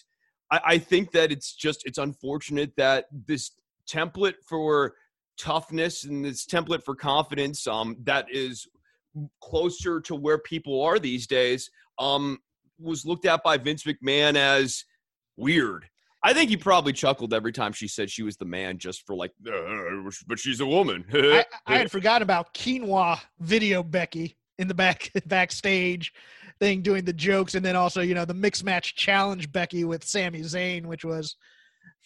[0.51, 3.51] I, I think that it's just it's unfortunate that this
[3.89, 4.93] template for
[5.39, 8.67] toughness and this template for confidence um, that is
[9.41, 12.37] closer to where people are these days um,
[12.79, 14.85] was looked at by Vince McMahon as
[15.37, 15.85] weird.
[16.21, 19.15] I think he probably chuckled every time she said she was the man, just for
[19.15, 21.05] like, uh, but she's a woman.
[21.13, 26.13] I, I had forgotten about quinoa video Becky in the back backstage
[26.59, 30.03] thing doing the jokes, and then also you know the mixed match challenge Becky with
[30.03, 31.37] Sami Zayn, which was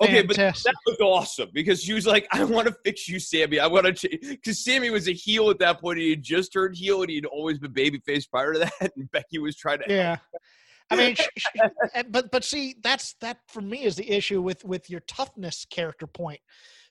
[0.02, 3.60] Okay, but that was awesome because she was like, "I want to fix you, Sammy.
[3.60, 6.00] I want to," because Sammy was a heel at that point.
[6.00, 8.74] He had just turned heel, and he'd always been babyface prior to that.
[8.98, 9.86] And Becky was trying to.
[9.88, 10.18] Yeah,
[10.90, 11.62] I mean, she, she,
[11.94, 15.66] eh, but but see, that's that for me is the issue with with your toughness
[15.66, 16.40] character point,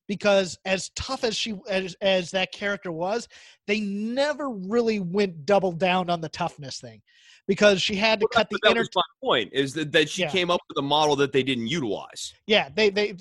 [0.06, 3.26] because as tough as she as as that character was,
[3.66, 7.02] they never really went double down on the toughness thing
[7.46, 8.84] because she had to well, cut the inner.
[8.94, 10.30] my point is that, that she yeah.
[10.30, 12.34] came up with a model that they didn't utilize.
[12.46, 13.14] Yeah, they they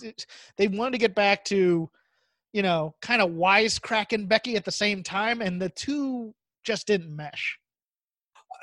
[0.58, 1.90] they wanted to get back to,
[2.54, 7.16] you know, kind of wisecracking Becky at the same time, and the two just didn't
[7.16, 7.58] mesh.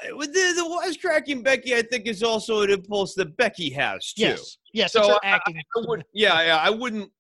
[0.06, 4.22] The, the wisecracking Becky, I think, is also an impulse that Becky has too.
[4.22, 4.92] Yes, yes.
[4.92, 5.56] So I, acting.
[5.56, 6.58] I, I would, yeah, yeah.
[6.58, 7.10] I wouldn't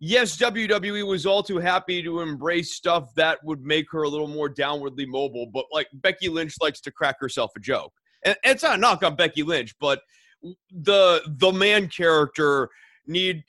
[0.00, 4.28] yes, WWE was all too happy to embrace stuff that would make her a little
[4.28, 7.92] more downwardly mobile, but like Becky Lynch likes to crack herself a joke.
[8.24, 10.00] And it's not a knock on Becky Lynch, but
[10.70, 12.68] the the man character
[13.06, 13.44] need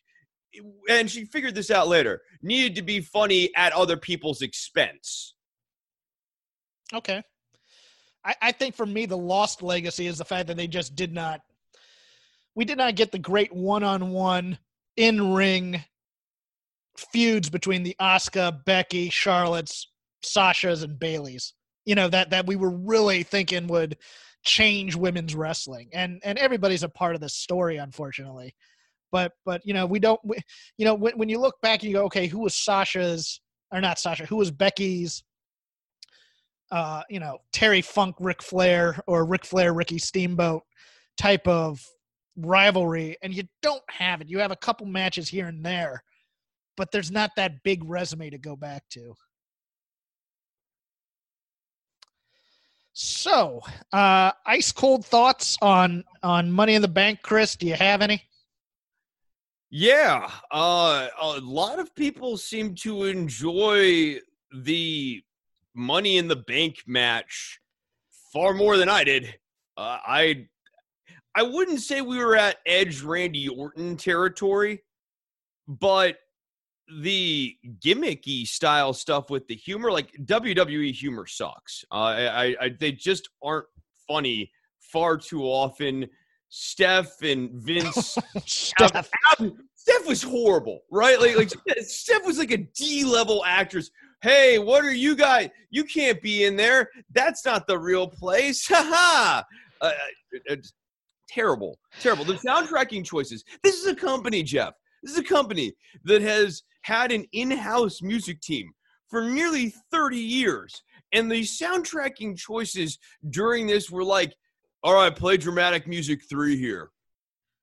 [0.89, 5.35] and she figured this out later, needed to be funny at other people's expense.
[6.93, 7.21] Okay.
[8.23, 11.13] I, I think for me the lost legacy is the fact that they just did
[11.13, 11.41] not
[12.55, 14.57] we did not get the great one on one
[14.95, 15.83] in ring
[16.97, 19.89] feuds between the Asuka, Becky, Charlotte's,
[20.23, 21.53] Sasha's, and Bayley's.
[21.85, 23.97] You know that that we were really thinking would
[24.43, 28.55] change women's wrestling, and and everybody's a part of the story, unfortunately.
[29.11, 30.19] But but you know we don't.
[30.23, 30.37] We,
[30.77, 33.39] you know when when you look back and you go, okay, who was Sasha's
[33.71, 34.25] or not Sasha?
[34.25, 35.23] Who was Becky's?
[36.71, 40.63] Uh, you know Terry Funk, Ric Flair, or Ric Flair, Ricky Steamboat
[41.17, 41.85] type of
[42.35, 44.29] rivalry, and you don't have it.
[44.29, 46.03] You have a couple matches here and there
[46.77, 49.15] but there's not that big resume to go back to.
[52.93, 53.61] So,
[53.91, 57.57] uh, ice cold thoughts on on Money in the Bank, Chris?
[57.57, 58.23] Do you have any?
[59.69, 64.19] Yeah, uh, a lot of people seem to enjoy
[64.53, 65.21] the
[65.73, 67.59] Money in the Bank match
[68.31, 69.35] far more than I did.
[69.75, 70.47] Uh, I
[71.35, 74.83] I wouldn't say we were at Edge Randy Orton territory,
[75.67, 76.17] but
[77.01, 81.83] the gimmicky style stuff with the humor, like WWE humor sucks.
[81.91, 83.65] Uh, I, I, they just aren't
[84.07, 86.07] funny far too often.
[86.49, 88.17] Steph and Vince.
[88.45, 89.09] Steph.
[89.75, 91.19] Steph was horrible, right?
[91.19, 93.89] Like, like Steph was like a D level actress.
[94.21, 95.49] Hey, what are you guys?
[95.69, 96.89] You can't be in there.
[97.13, 98.67] That's not the real place.
[98.71, 99.43] Ha ha.
[99.81, 99.91] Uh,
[100.49, 100.55] uh
[101.27, 102.23] terrible, terrible.
[102.23, 103.43] The soundtracking choices.
[103.63, 104.73] This is a company, Jeff.
[105.05, 105.71] This is a company
[106.05, 108.71] that has had an in-house music team
[109.07, 110.81] for nearly 30 years.
[111.11, 112.97] And the soundtracking choices
[113.29, 114.35] during this were like,
[114.81, 116.89] all right, play dramatic music three here.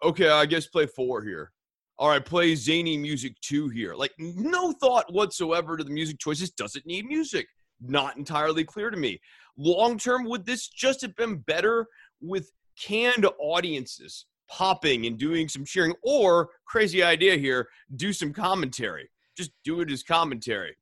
[0.05, 1.51] Okay, I guess play four here.
[1.99, 3.97] All right, play zany music two here.
[3.97, 6.53] Like, no thought whatsoever to the music choices.
[6.53, 7.49] Does it need music?
[7.81, 9.21] Not entirely clear to me.
[9.57, 11.89] Long term, would this just have been better
[12.21, 15.95] with canned audiences popping and doing some cheering?
[16.03, 20.77] Or, crazy idea here, do some commentary just do it as commentary.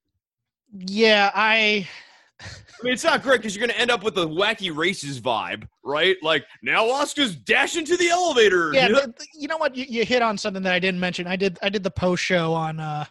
[0.73, 1.89] Yeah, I.
[2.41, 5.21] I mean, it's not great because you're going to end up with the wacky races
[5.21, 6.16] vibe, right?
[6.23, 8.73] Like now, Asuka's dashing to the elevator.
[8.73, 9.77] Yeah, you know, the, you know what?
[9.77, 11.27] You, you, hit on something that I didn't mention.
[11.27, 11.59] I did.
[11.62, 13.05] I did the post show on uh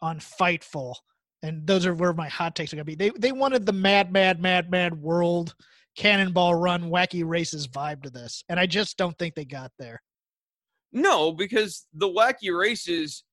[0.00, 0.94] on Fightful,
[1.42, 2.94] and those are where my hot takes are going to be.
[2.94, 5.54] They they wanted the mad, mad, mad, mad world
[5.96, 10.02] cannonball run wacky races vibe to this, and I just don't think they got there.
[10.92, 13.24] No, because the wacky races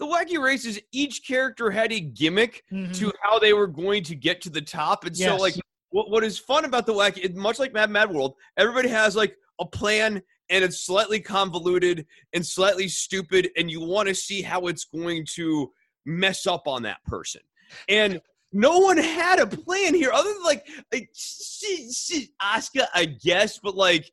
[0.00, 2.92] the wacky races, each character had a gimmick Mhm.
[2.98, 5.04] to how they were going to get to the top.
[5.04, 5.54] And so, like,
[5.90, 9.36] what, what is fun about the wacky, much like Mad Mad World, everybody has like
[9.60, 14.66] a plan and it's slightly convoluted and slightly stupid, and you want to see how
[14.66, 15.72] it's going to
[16.04, 17.40] mess up on that person.
[17.88, 18.20] And
[18.54, 23.58] no one had a plan here other than like, like she, she, Asuka, I guess,
[23.58, 24.10] but like,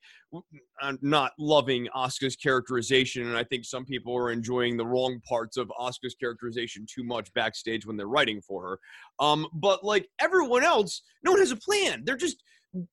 [0.82, 5.58] I'm not loving Asuka's characterization, and I think some people are enjoying the wrong parts
[5.58, 8.80] of Asuka's characterization too much backstage when they're writing for her.
[9.20, 12.04] Um, but like everyone else, no one has a plan.
[12.06, 12.44] They're just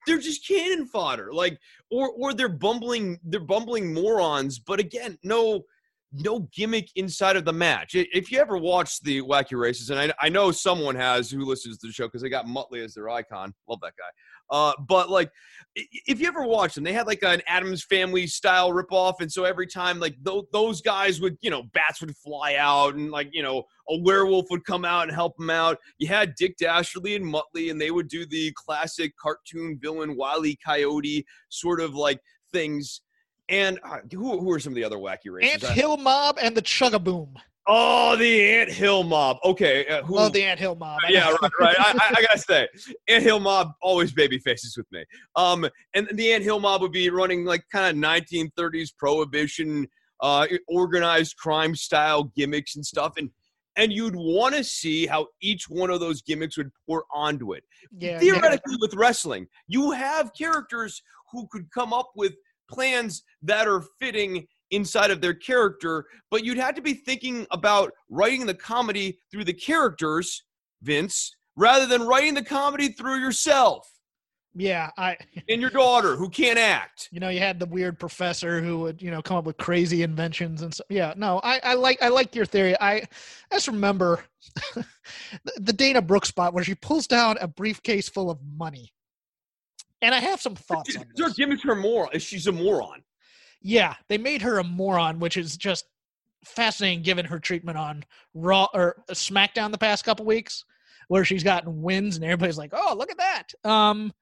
[0.07, 1.59] they're just cannon fodder, like
[1.91, 4.59] or or they're bumbling they're bumbling morons.
[4.59, 5.63] But again, no
[6.13, 7.95] no gimmick inside of the match.
[7.95, 11.79] If you ever watch the wacky races, and I, I know someone has who listens
[11.79, 13.53] to the show because they got Muttley as their icon.
[13.69, 14.11] Love that guy.
[14.51, 15.31] Uh, but like,
[15.75, 19.45] if you ever watch them, they had like an Addams Family style ripoff, and so
[19.45, 23.29] every time like th- those guys would, you know, bats would fly out, and like
[23.33, 25.77] you know, a werewolf would come out and help them out.
[25.99, 30.47] You had Dick Dastardly and Muttley, and they would do the classic cartoon villain Wile
[30.47, 30.57] E.
[30.65, 32.21] Coyote sort of like
[32.53, 33.03] things.
[33.49, 35.65] And uh, who, who are some of the other wacky races?
[35.65, 37.35] Ant Hill Mob and the Chugaboom.
[37.71, 39.37] Oh, the Ant Hill Mob.
[39.45, 40.17] Okay, uh, who?
[40.17, 41.01] Love the Ant Hill Mob.
[41.09, 41.77] Yeah, right, right.
[41.79, 42.69] I, I, I gotta say,
[43.09, 45.05] Ant Hill Mob always baby faces with me.
[45.37, 49.87] Um, and the Ant Hill Mob would be running like kind of 1930s prohibition,
[50.21, 53.31] uh, organized crime style gimmicks and stuff, and
[53.79, 57.65] and you'd want to see how each one of those gimmicks would pour onto it
[57.97, 58.19] yeah, yeah.
[58.19, 62.35] theoretically with wrestling you have characters who could come up with
[62.69, 67.91] plans that are fitting inside of their character but you'd have to be thinking about
[68.11, 70.45] writing the comedy through the characters
[70.83, 73.89] vince rather than writing the comedy through yourself
[74.55, 75.17] Yeah, I.
[75.49, 79.01] and your daughter who can't act You know, you had the weird professor who would,
[79.01, 80.85] you know, come up with crazy inventions and so.
[80.91, 82.75] Yeah, no, I, I like, I like your theory.
[82.81, 84.25] I, I just remember
[85.57, 88.93] the- Dana Brooke spot where she pulls down a briefcase full of money,
[90.03, 91.35] and I have some thoughts on Sir, this.
[91.35, 93.03] give it her moral she's a moron
[93.61, 95.85] Yeah, they made her a moron, which is just
[96.45, 98.05] fascinating given her treatment on
[98.35, 100.65] Raw or SmackDown the past couple weeks,
[101.09, 104.13] where she's gotten wins and everybody's like, "Oh, look at that." Um,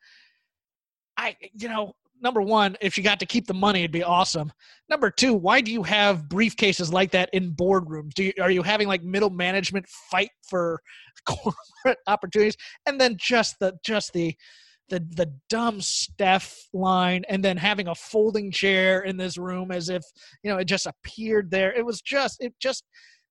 [1.17, 4.53] I, you know, number one, if she got to keep the money, it'd be awesome.
[4.89, 8.15] Number two, why do you have briefcases like that in boardrooms?
[8.15, 10.81] Do you, are you having like middle management fight for
[11.27, 12.57] corporate opportunities?
[12.87, 14.35] And then just the just the
[14.89, 19.89] the the dumb Steph line, and then having a folding chair in this room as
[19.89, 20.03] if
[20.43, 21.73] you know it just appeared there.
[21.73, 22.85] It was just it just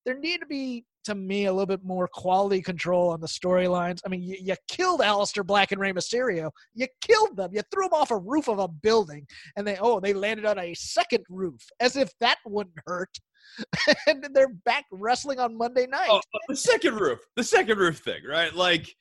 [0.06, 4.00] there needed to be to me a little bit more quality control on the storylines.
[4.06, 6.50] I mean, you, you killed Aleister Black and Rey Mysterio.
[6.74, 7.52] You killed them.
[7.54, 9.26] You threw them off a roof of a building,
[9.56, 13.18] and they oh they landed on a second roof as if that wouldn't hurt.
[14.08, 16.10] and they're back wrestling on Monday night.
[16.10, 18.54] Oh, oh, the second roof, the second roof thing, right?
[18.54, 18.96] Like,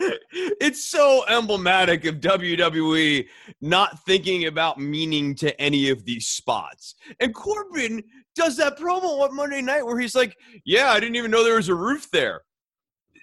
[0.32, 3.26] it's so emblematic of WWE
[3.60, 6.94] not thinking about meaning to any of these spots.
[7.20, 8.02] And Corbin
[8.34, 11.56] does that promo on Monday night where he's like, "Yeah, I didn't even know there
[11.56, 12.42] was a roof there."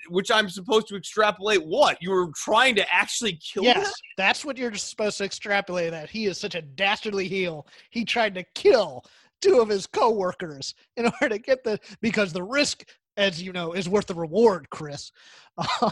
[0.09, 1.97] Which I'm supposed to extrapolate what?
[1.99, 5.91] You were trying to actually kill Yes, that's what you're supposed to extrapolate.
[5.91, 7.67] That he is such a dastardly heel.
[7.89, 9.03] He tried to kill
[9.41, 12.86] two of his coworkers in order to get the because the risk,
[13.18, 14.70] as you know, is worth the reward.
[14.70, 15.11] Chris.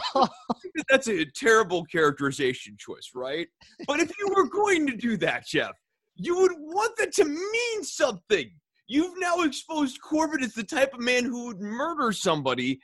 [0.90, 3.48] That's a terrible characterization choice, right?
[3.88, 5.72] But if you were going to do that, Jeff,
[6.16, 8.50] you would want that to mean something.
[8.88, 12.80] You've now exposed Corbin as the type of man who would murder somebody.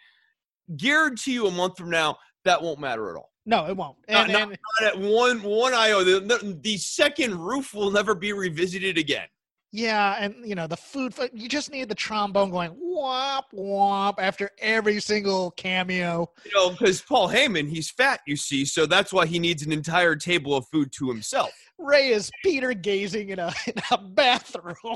[0.77, 3.31] Guarantee you, a month from now, that won't matter at all.
[3.45, 3.97] no, it won't.
[4.09, 6.19] Not- And, not- and Not at one one iota.
[6.19, 9.27] The, the, the second roof will never be revisited again.
[9.71, 11.13] Yeah, and you know the food.
[11.33, 16.29] You just need the trombone going womp womp after every single cameo.
[16.43, 19.71] You know, because Paul Heyman, he's fat, you see, so that's why he needs an
[19.71, 21.51] entire table of food to himself.
[21.77, 24.75] Ray is Peter gazing in a in a bathroom.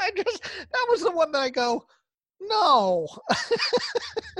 [0.00, 1.86] I just that was the one that I go,
[2.40, 3.08] no.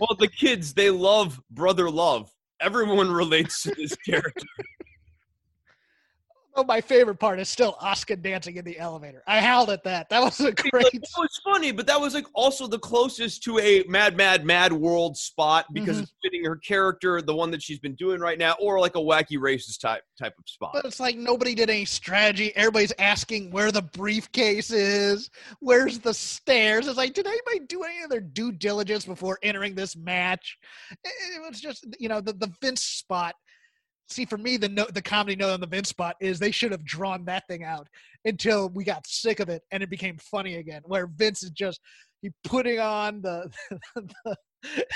[0.00, 2.28] Well, the kids, they love brother love.
[2.60, 4.46] Everyone relates to this character.
[6.56, 9.24] Oh, my favorite part is still Asuka dancing in the elevator.
[9.26, 10.08] I howled at that.
[10.08, 10.92] That was a Like, great.
[10.92, 14.72] that was funny, but that was like also the closest to a mad, mad, mad
[14.72, 16.02] world spot because Mhm.
[16.04, 19.00] it's fitting her character, the one that she's been doing right now, or like a
[19.00, 20.70] wacky racist type type of spot.
[20.74, 22.54] But it's like nobody did any strategy.
[22.54, 26.86] Everybody's asking where the briefcase is, where's the stairs.
[26.86, 30.56] It's like, did anybody do any of their due diligence before entering this match?
[31.04, 33.34] It, it was just, you know, the, the Vince spot
[34.08, 36.72] see for me the no, the comedy note on the Vince spot is they should
[36.72, 37.88] have drawn that thing out
[38.24, 40.82] until we got sick of it and it became funny again.
[40.84, 41.80] Where Vince is just
[42.22, 43.50] he putting on the
[43.96, 44.36] the,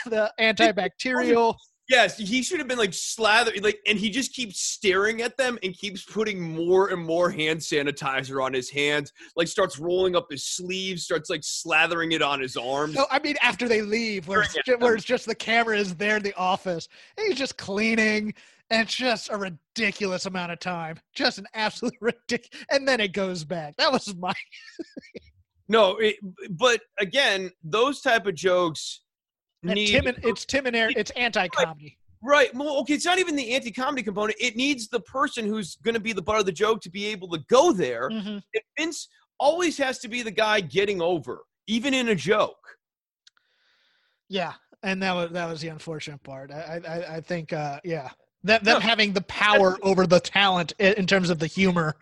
[0.07, 1.55] the antibacterial.
[1.89, 5.59] Yes, he should have been like slathered, like, and he just keeps staring at them
[5.63, 9.11] and keeps putting more and more hand sanitizer on his hands.
[9.37, 12.95] Like, starts rolling up his sleeves, starts like slathering it on his arms.
[12.95, 15.95] No, I mean after they leave, where it's, just, where it's just the camera is
[15.95, 18.35] there in the office, and he's just cleaning,
[18.69, 22.67] and it's just a ridiculous amount of time, just an absolute ridiculous.
[22.71, 23.77] And then it goes back.
[23.79, 24.35] That was my.
[25.69, 26.17] no, it,
[26.51, 29.01] but again, those type of jokes.
[29.67, 30.97] Tim and, it's Tim and Eric.
[30.97, 31.99] It's anti-comedy.
[32.23, 32.53] Right.
[32.55, 34.37] Well, okay, it's not even the anti-comedy component.
[34.41, 37.07] It needs the person who's going to be the butt of the joke to be
[37.07, 38.11] able to go there.
[38.11, 38.43] Mhm.
[38.55, 42.57] And Vince always has to be the guy getting over, even in a joke.
[44.29, 46.51] Yeah, and that was that was the unfortunate part.
[46.53, 48.11] I I, I think uh, yeah
[48.45, 48.81] that them No.
[48.81, 51.97] having the power over the talent in, in terms of the humor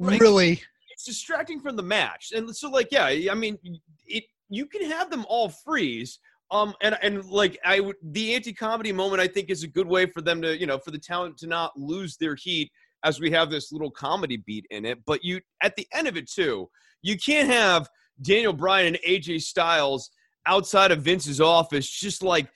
[0.00, 0.20] Right.
[0.20, 3.58] really It's distracting from the match, and so like, yeah, I mean,
[4.06, 4.24] it.
[4.50, 6.18] You can have them all freeze.
[6.50, 10.06] Um, and and like I would, the anti-comedy moment I think is a good way
[10.06, 12.70] for them to, you know, for the talent to not lose their heat
[13.04, 14.98] as we have this little comedy beat in it.
[15.06, 16.68] But you, at the end of it too,
[17.02, 17.88] you can't have
[18.22, 20.10] Daniel Bryan and AJ Styles
[20.46, 22.48] outside of Vince's office just like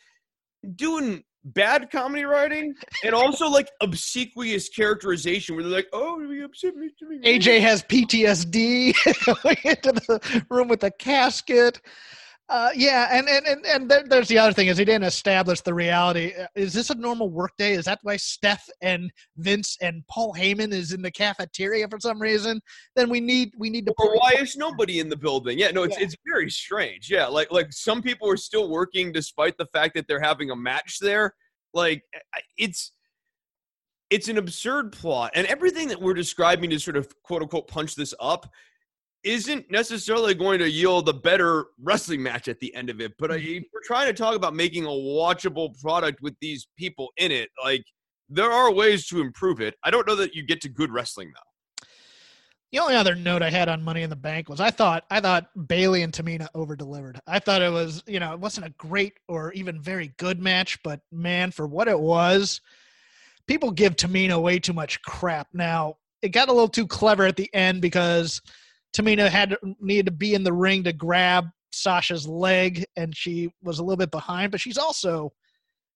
[0.77, 2.73] doing bad comedy writing
[3.05, 6.89] and also like obsequious characterization where they're like, oh, we upset me.
[7.25, 8.95] AJ has PTSD
[9.27, 11.81] going into the room with a casket.
[12.49, 15.61] Uh, yeah, and and and, and there, there's the other thing is he didn't establish
[15.63, 16.35] the reality.
[16.39, 17.73] Uh, Is this a normal workday?
[17.73, 22.21] Is that why Steph and Vince and Paul Heyman is in the cafeteria for some
[22.21, 22.61] reason?
[22.95, 23.95] Then we need we need to.
[23.97, 25.59] or why is nobody in the building?
[25.59, 26.05] Yeah, no, it's Yeah.
[26.05, 27.11] it's very strange.
[27.11, 30.57] Yeah, like like some people are still working despite the fact that they're having a
[30.57, 31.35] match there.
[31.73, 32.03] Like
[32.59, 32.93] it's
[34.11, 37.95] it's an absurd plot, and everything that we're describing to sort of quote unquote punch
[37.95, 38.51] this up
[39.25, 43.13] isn't necessarily going to yield a better wrestling match at the end of it.
[43.19, 43.63] But I, mm-hmm.
[43.73, 47.51] we're trying to talk about making a watchable product with these people in it.
[47.63, 47.85] Like
[48.29, 49.75] there are ways to improve it.
[49.85, 51.87] I don't know that you get to good wrestling though.
[52.73, 55.21] The only other note I had on Money in the Bank was I thought I
[55.21, 57.21] thought Bayley and Tamina over delivered.
[57.27, 60.83] I thought it was you know it wasn't a great or even very good match,
[60.83, 62.63] but man, for what it was,
[63.47, 65.49] people give Tamina way too much crap.
[65.53, 68.41] Now it got a little too clever at the end because
[68.95, 73.79] Tamina had needed to be in the ring to grab Sasha's leg, and she was
[73.79, 74.53] a little bit behind.
[74.53, 75.33] But she's also,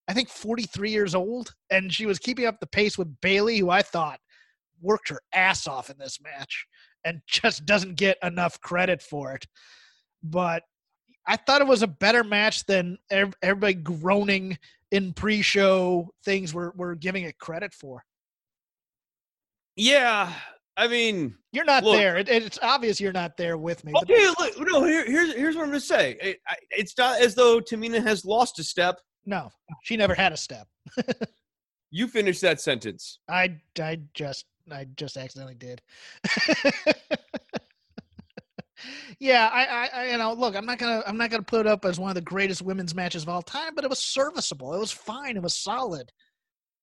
[0.09, 3.71] I think, 43 years old, and she was keeping up the pace with Bayley, who
[3.71, 4.21] I thought
[4.81, 6.67] worked her ass off in this match
[7.05, 9.47] and just doesn't get enough credit for it.
[10.23, 10.63] But
[11.27, 14.59] I thought it was a better match than everybody groaning
[14.93, 18.05] in pre-show things were, were giving it credit for.
[19.75, 20.33] Yeah,
[20.77, 22.17] I mean, You're not Look- there.
[22.19, 23.93] It, it's obvious you're not there with me.
[24.03, 26.17] Okay, look, no, here, here's here's what I'm gonna say.
[26.21, 29.01] It, I, it's not as though Tamina has lost a step.
[29.25, 29.51] no,
[29.83, 30.67] she never had a step.
[31.93, 33.21] You finish that sentence.
[33.29, 35.81] I, I just I just accidentally did.
[39.19, 41.67] yeah, I, I, I you know look, I'm not gonna I'm not gonna put it
[41.67, 44.75] up as one of the greatest women's matches of all time, but it was serviceable.
[44.75, 45.37] It was fine.
[45.37, 46.13] It was solid.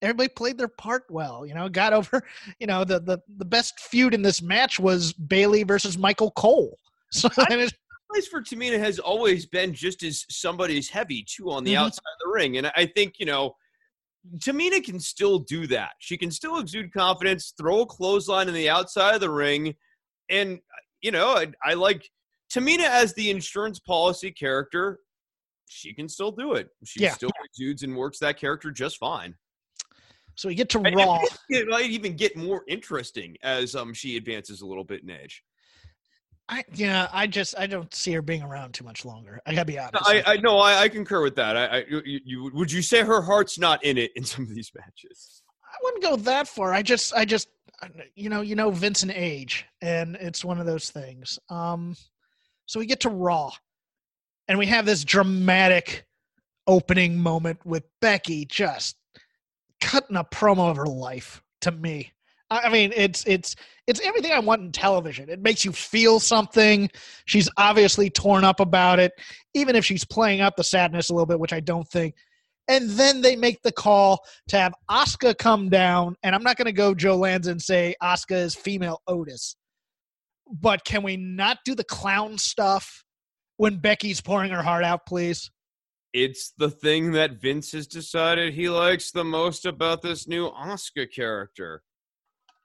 [0.04, 1.46] Everybody played their part well.
[1.46, 2.22] You know, got over.
[2.60, 6.78] You know, the the the best feud in this match was Bayley versus Michael Cole.
[7.12, 7.74] So it's,
[8.12, 11.78] Place for Tamina has always been just as somebody's heavy too on the Mhm.
[11.78, 13.56] outside of the ring, and I think you know.
[14.38, 15.92] Tamina can still do that.
[16.00, 19.76] She can still exude confidence, throw a clothesline in the outside of the ring,
[20.30, 20.60] and
[21.02, 22.10] you know, I, I like
[22.50, 25.00] Tamina as the insurance policy character.
[25.68, 26.70] She can still do it.
[26.86, 27.14] She Yeah.
[27.14, 29.36] still exudes and works that character just fine.
[30.36, 31.20] So we get to And Raw.
[31.50, 35.44] It might even get more interesting as um she advances a little bit in age.
[36.50, 39.42] I yeah, I just I don't see her being around too much longer.
[39.46, 39.96] I gotta be honest.
[40.06, 41.56] I, I no, I, I concur with that.
[41.56, 44.54] I, I you, you would you say her heart's not in it in some of
[44.54, 45.44] these matches?
[45.74, 46.74] I wouldn't go that far.
[46.74, 47.50] I just, I just,
[48.16, 51.40] you know, you know, Vincent age, and it's one of those things.
[51.50, 51.96] Um,
[52.68, 53.52] so we get to Raw,
[54.48, 56.06] and we have this dramatic
[56.68, 58.96] opening moment with Becky just
[59.84, 62.14] cutting a promo of her life to me.
[62.50, 63.56] I mean, it's it's
[63.88, 65.30] it's everything I want in television.
[65.30, 66.90] It makes you feel something.
[67.26, 69.12] She's obviously torn up about it,
[69.54, 72.16] even if she's playing up the sadness a little bit, which I don't think.
[72.68, 74.20] And then they make the call
[74.50, 77.96] to have Asuka come down, and I'm not going to go Joe Lanza and say
[78.02, 79.58] Asuka is female Otis,
[80.48, 83.04] but can we not do the clown stuff
[83.58, 85.52] when Becky's pouring her heart out, please?
[86.14, 91.12] It's the thing that Vince has decided he likes the most about this new Asuka
[91.12, 91.82] character.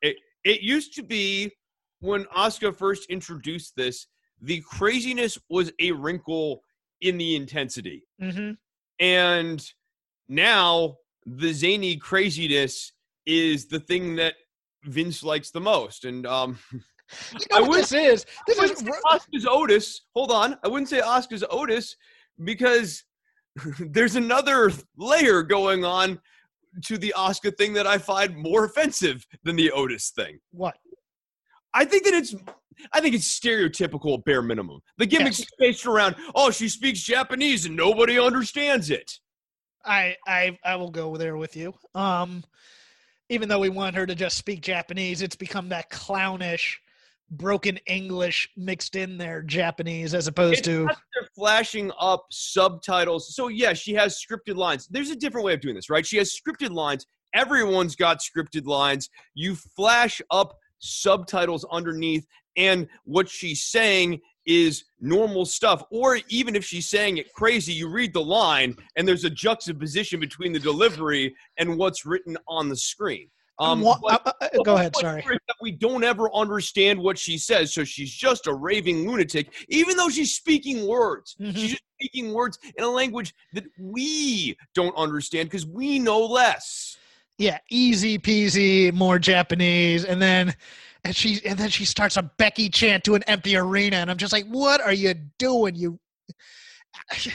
[0.03, 1.53] It it used to be
[2.01, 4.07] when Asuka first introduced this,
[4.40, 6.62] the craziness was a wrinkle
[7.01, 8.05] in the intensity.
[8.22, 8.53] Mm-hmm.
[9.01, 9.72] And
[10.28, 10.96] now
[11.26, 12.92] the zany craziness
[13.26, 14.34] is the thing that
[14.84, 16.05] Vince likes the most.
[16.05, 16.59] And um
[17.32, 18.26] You know I would- this is?
[18.46, 20.03] This is say Asuka's Otis.
[20.14, 20.59] Hold on.
[20.62, 21.96] I wouldn't say Asuka's Otis
[22.44, 23.05] because
[23.80, 26.20] there's another layer going on
[26.84, 30.38] to the Asuka thing that I find more offensive than the Otis thing.
[30.50, 30.76] what?
[31.74, 32.34] I think that it's
[32.92, 34.80] I think it's stereotypical at bare minimum.
[34.98, 35.48] The gimmick's Yes.
[35.59, 39.11] based around, oh, she speaks Japanese and nobody understands it.
[39.84, 41.74] I I I will go there with you.
[41.94, 42.44] Um,
[43.28, 46.80] even though we want her to just speak Japanese, it's become that clownish,
[47.30, 53.34] broken English mixed in there Japanese as opposed It's to they're flashing up subtitles.
[53.34, 54.88] So yeah, she has scripted lines.
[54.90, 56.06] There's a different way of doing this, right?
[56.06, 57.06] She has scripted lines.
[57.34, 59.10] Everyone's got scripted lines.
[59.34, 62.26] You flash up subtitles underneath,
[62.56, 65.82] and what she's saying is normal stuff.
[65.90, 70.18] Or even if she's saying it crazy, you read the line, and there's a juxtaposition
[70.18, 73.28] between the delivery and what's written on the screen.
[73.61, 74.94] Um, but- go ahead.
[74.96, 75.22] Sorry.
[75.22, 79.09] here is that We don't ever understand what she says, so she's just a raving
[79.09, 81.34] lunatic, even though she's speaking words.
[81.40, 81.54] Mhm.
[81.56, 86.96] She's just speaking words in a language that we don't understand because we know less.
[87.38, 90.54] Yeah, easy peasy, more Japanese, and then
[91.04, 94.16] and she and then she starts a Becky chant to an empty arena, and I'm
[94.18, 95.74] just like, what are you doing?
[95.74, 95.98] You.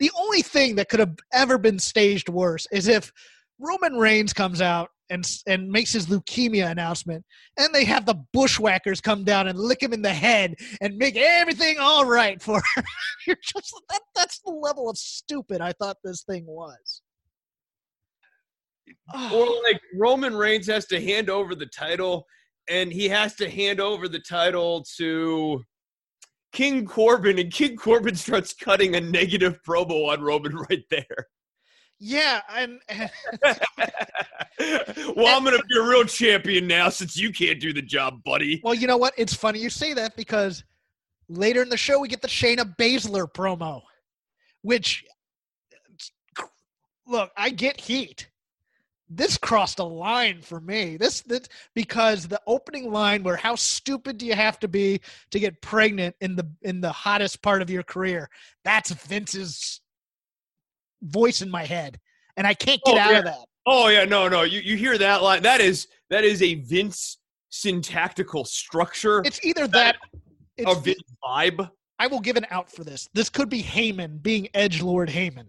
[0.00, 3.12] The only thing that could have ever been staged worse is if
[3.60, 7.24] Roman Reigns comes out and and makes his leukemia announcement,
[7.58, 11.16] and they have the bushwhackers come down and lick him in the head and make
[11.16, 12.62] everything all right for.
[13.26, 17.02] You're just that, that's the level of stupid I thought this thing was.
[19.14, 19.32] Ah.
[19.32, 22.26] Or like Roman Reigns has to hand over the title,
[22.68, 25.62] and he has to hand over the title to
[26.52, 31.28] King Corbin, and King Corbin starts cutting a negative promo on Roman right there.
[31.98, 33.10] Yeah, and, and
[35.16, 38.60] well, I'm gonna be a real champion now since you can't do the job, buddy.
[38.62, 39.14] Well, you know what?
[39.16, 40.64] It's funny you say that because
[41.28, 43.82] later in the show we get the Shayna Baszler promo,
[44.62, 45.04] which
[47.06, 48.28] look, I get heat.
[49.08, 50.96] This crossed a line for me.
[50.96, 55.38] This that because the opening line where how stupid do you have to be to
[55.38, 58.28] get pregnant in the in the hottest part of your career?
[58.64, 59.80] That's Vince's
[61.04, 61.98] voice in my head.
[62.36, 63.18] And I can't get Oh, out yeah.
[63.18, 63.44] of that.
[63.66, 64.42] Oh yeah, no, no.
[64.42, 65.42] You you hear that line?
[65.42, 67.18] That is that is a Vince
[67.50, 70.18] syntactical structure, It's either that a
[70.56, 71.70] it's Vince vibe.
[71.98, 73.08] I will give an out for this.
[73.14, 75.48] This could be Heyman being Edge Lord Heyman.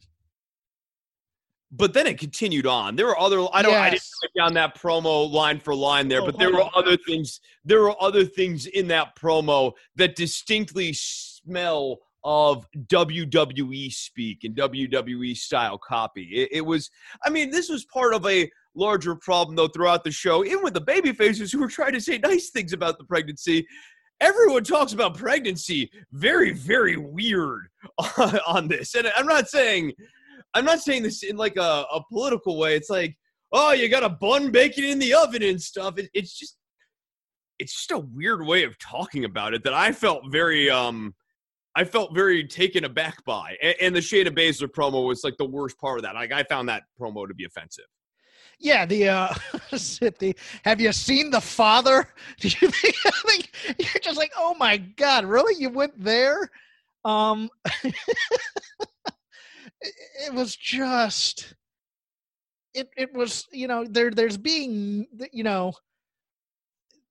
[1.72, 2.96] But then it continued on.
[2.96, 3.40] There were other.
[3.52, 3.74] I don't.
[3.74, 4.12] I didn't Yes.
[4.24, 6.72] write down that promo line for line there, Oh, but there were on.
[6.76, 7.42] other things.
[7.66, 15.38] There were other things in that promo that distinctly smell of WWE speak and WWE
[15.38, 16.24] style copy.
[16.34, 16.90] It, it was.
[17.24, 20.74] I mean, this was part of a larger problem though throughout the show, even with
[20.74, 23.66] the baby faces who were trying to say nice things about the pregnancy.
[24.22, 27.68] Everyone talks about pregnancy very, very weird
[28.18, 29.94] on, on this, and I'm not saying
[30.56, 32.76] I'm not saying this in like a, a political way.
[32.76, 33.16] It's like,
[33.52, 36.00] oh, you got a bun baking in the oven and stuff.
[36.00, 36.58] It, it's just,
[37.60, 41.14] it's just a weird way of talking about it that I felt very, um,
[41.76, 43.58] I felt very taken aback by.
[43.62, 46.16] And, and the Shayna Baszler promo was like the worst part of that.
[46.16, 47.86] Like I found that promo to be offensive.
[48.60, 49.34] Yeah, the uh
[49.72, 52.08] the have you seen the father?
[52.40, 52.96] Do you think,
[53.52, 55.56] think you're just like, oh my god, really?
[55.62, 56.50] You went there?
[57.04, 57.50] Um
[57.84, 57.94] it,
[59.82, 61.54] it was just
[62.74, 65.74] it it was, you know, there there's being you know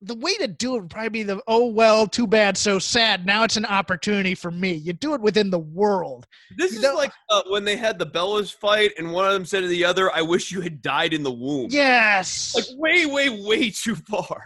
[0.05, 3.25] the way to do it would probably be the oh well, too bad, so sad.
[3.27, 4.73] Now it's an opportunity for me.
[4.75, 6.27] You do it within the world.
[6.57, 9.33] This You is know- like uh, when they had the Bellas fight and one of
[9.33, 11.69] them said to the other, I wish you had died in the womb.
[11.71, 12.55] Yes.
[12.55, 14.45] Like way, way, way too far.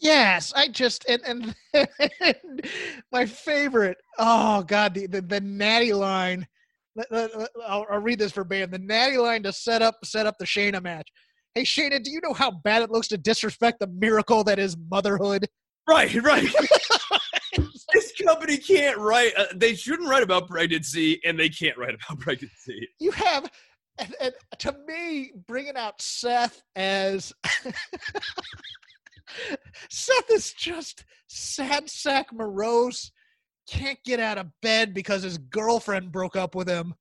[0.00, 2.34] Yes, I just and and
[3.12, 3.96] my favorite.
[4.18, 6.46] Oh God, the the, the Nattie line.
[7.10, 7.48] I'll,
[7.90, 8.70] I'll read this verbatim.
[8.70, 11.08] The Nattie line to set up set up the Shayna match.
[11.54, 14.76] Hey Shayna, do you know how bad it looks to disrespect the miracle that is
[14.90, 15.46] motherhood?
[15.88, 16.48] Right, right.
[17.92, 19.32] this company can't write.
[19.36, 22.88] Uh, they shouldn't write about pregnancy, and they can't write about pregnancy.
[22.98, 23.48] You have,
[23.98, 27.32] and, and to me, bringing out Seth as
[29.90, 33.12] Seth is just sad sack morose.
[33.68, 36.94] can't get out of bed because his girlfriend broke up with him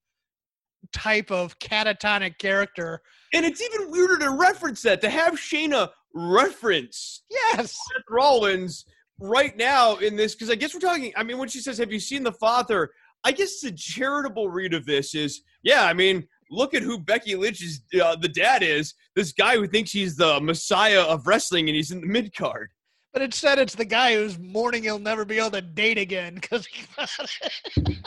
[0.93, 3.01] type of catatonic character.
[3.33, 7.71] And it's even weirder to reference that to have Shayna reference Yes.
[7.71, 8.85] Seth Rollins
[9.19, 11.13] right now in this because I guess we're talking.
[11.15, 12.91] I mean, when she says, "Have you seen the father?"
[13.23, 15.85] I guess the charitable read of this is, yeah.
[15.85, 18.93] I mean, look at who Becky Lynch's uh, the dad is.
[19.15, 22.69] This guy who thinks he's the messiah of wrestling, and he's in the mid card.
[23.13, 26.65] But instead, it's the guy who's mourning he'll never be able to date again because
[26.65, 26.85] he.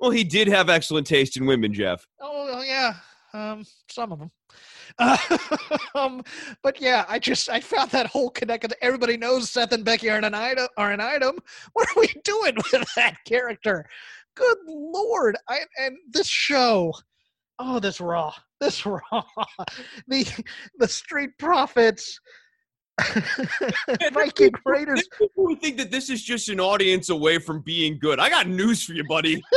[0.00, 2.06] Well, he did have excellent taste in women, Jeff.
[2.20, 2.94] oh yeah,
[3.34, 4.30] um, some of them.
[5.94, 6.22] um,
[6.62, 8.72] but yeah, I just I found that whole connect.
[8.80, 10.68] Everybody knows Seth and Becky are an item.
[10.76, 11.38] Are an item.
[11.74, 13.84] What are we doing with that character?
[14.34, 15.36] Good lord!
[15.48, 16.92] I and this show.
[17.58, 18.32] Oh, this raw.
[18.58, 19.00] This raw.
[20.08, 20.44] the
[20.78, 22.18] the Street Profits.
[24.12, 25.08] Viking Raiders.
[25.18, 28.18] People who think that this is just an audience away from being good.
[28.18, 29.42] I got news for you, buddy.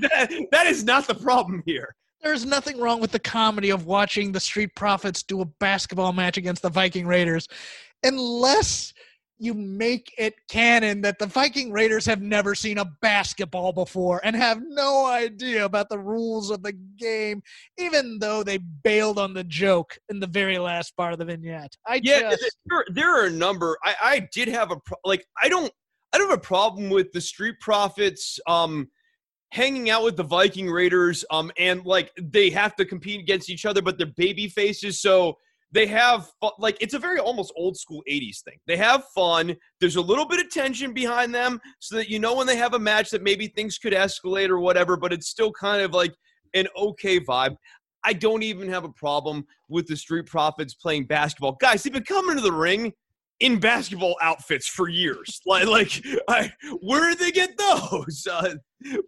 [0.00, 1.94] that, that is not the problem here.
[2.22, 6.36] There's nothing wrong with the comedy of watching the Street Profits do a basketball match
[6.36, 7.46] against the Viking Raiders,
[8.02, 8.92] unless
[9.38, 14.34] you make it canon that the Viking Raiders have never seen a basketball before and
[14.34, 17.42] have no idea about the rules of the game,
[17.76, 21.76] even though they bailed on the joke in the very last part of the vignette.
[21.86, 23.76] I Yeah, just there, there are a number.
[23.84, 25.26] I, I did have a pro- like.
[25.42, 25.72] I don't.
[26.12, 28.88] I don't have a problem with the Street Profits um,
[29.52, 31.24] hanging out with the Viking Raiders.
[31.30, 35.36] Um, and like they have to compete against each other, but they're baby faces, so
[35.76, 38.58] they have like it's a very almost old school 80s thing.
[38.66, 39.54] They have fun.
[39.78, 42.72] There's a little bit of tension behind them so that you know when they have
[42.72, 46.14] a match that maybe things could escalate or whatever but it's still kind of like
[46.54, 47.56] an okay vibe.
[48.04, 51.58] I don't even have a problem with the street profits playing basketball.
[51.60, 52.94] Guys they've been coming to the ring
[53.40, 55.42] in basketball outfits for years.
[55.46, 56.50] Like like I,
[56.80, 58.26] where did they get those?
[58.36, 58.54] Uh,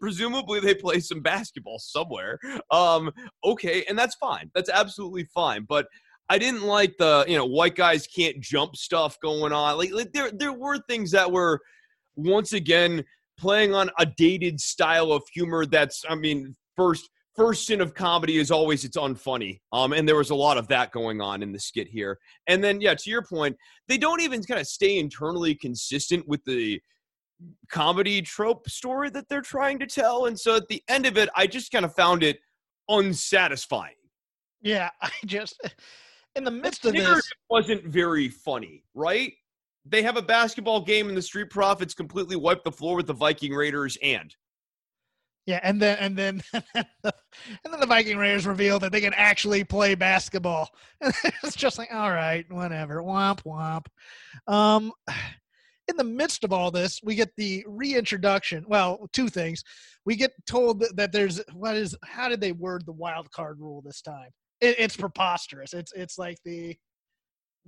[0.01, 2.39] presumably they play some basketball somewhere.
[2.71, 3.11] Um
[3.43, 4.51] okay and that's fine.
[4.55, 5.87] That's absolutely fine but
[6.29, 9.79] I didn't like the you know white guys can't jump stuff going on.
[9.79, 11.61] Like, like there there were things that were
[12.17, 13.05] once again
[13.39, 15.65] playing on a dated style of humor.
[15.65, 17.09] That's I mean first
[17.39, 19.61] first sin of comedy is always it's unfunny.
[19.73, 22.19] Um, and there was a lot of that going on in the skit here.
[22.49, 23.57] And then yeah, to your point,
[23.87, 26.81] they don't even kind of stay internally consistent with the
[27.71, 30.27] comedy trope story that they're trying to tell.
[30.27, 32.41] And so at the end of it, I just kind of found it
[32.89, 33.95] unsatisfying.
[34.61, 35.61] yeah, I just
[36.39, 37.31] in the The midst of this.
[37.51, 39.33] wasn't very funny, right?
[39.85, 43.15] They have a basketball game and the Street Profits completely wipe the floor with the
[43.15, 44.35] Viking Raiders and
[45.47, 46.43] Yeah, and then and then
[46.75, 46.87] and
[47.73, 50.69] then the Viking Raiders reveal that they can actually play basketball.
[51.01, 51.13] And
[51.43, 53.03] it's just like, all right, whatever.
[53.03, 53.87] Womp womp.
[54.53, 54.93] Um
[55.89, 58.63] in the midst of all this, we get the reintroduction.
[58.69, 59.65] Well, two things.
[60.05, 63.59] We get told that, that there's what is how did they word the wild card
[63.59, 64.31] rule this time?
[64.61, 65.75] It, it's preposterous.
[65.75, 66.77] It's it's like the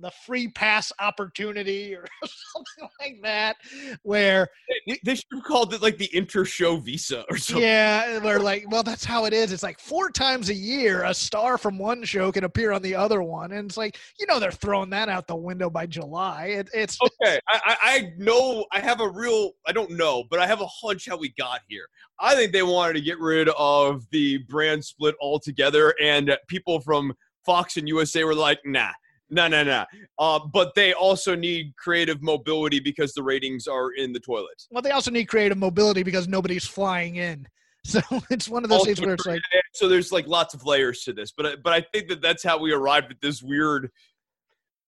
[0.01, 3.55] the free pass opportunity or something like that,
[4.03, 4.47] where
[4.87, 7.63] they, they should have called it like the inter-show visa or something.
[7.63, 9.51] Yeah, we're like, well, that's how it is.
[9.51, 12.95] It's like four times a year, a star from one show can appear on the
[12.95, 16.47] other one, and it's like, you know, they're throwing that out the window by July.
[16.47, 20.39] It, it's Okay, I, I I know I have a real I don't know, but
[20.39, 21.87] I have a hunch how we got here.
[22.19, 27.13] I think they wanted to get rid of the brand split altogether, and people from
[27.45, 28.91] Fox and USA were like, nah.
[29.31, 29.85] No, no, no.
[30.19, 34.61] Uh, but they also need creative mobility because the ratings are in the toilet.
[34.69, 37.47] well, they also need creative mobility because nobody's flying in.
[37.83, 39.41] So it's one of those things where it's like,
[39.73, 42.59] so there's like lots of layers to this, but but I think that that's how
[42.59, 43.89] we arrived at this weird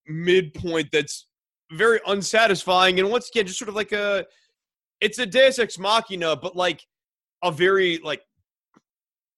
[0.06, 1.26] midpoint that's
[1.72, 4.28] very unsatisfying, and once again, just sort of like a
[5.02, 6.86] it's a Deus Ex Machina, but like
[7.44, 8.22] a very like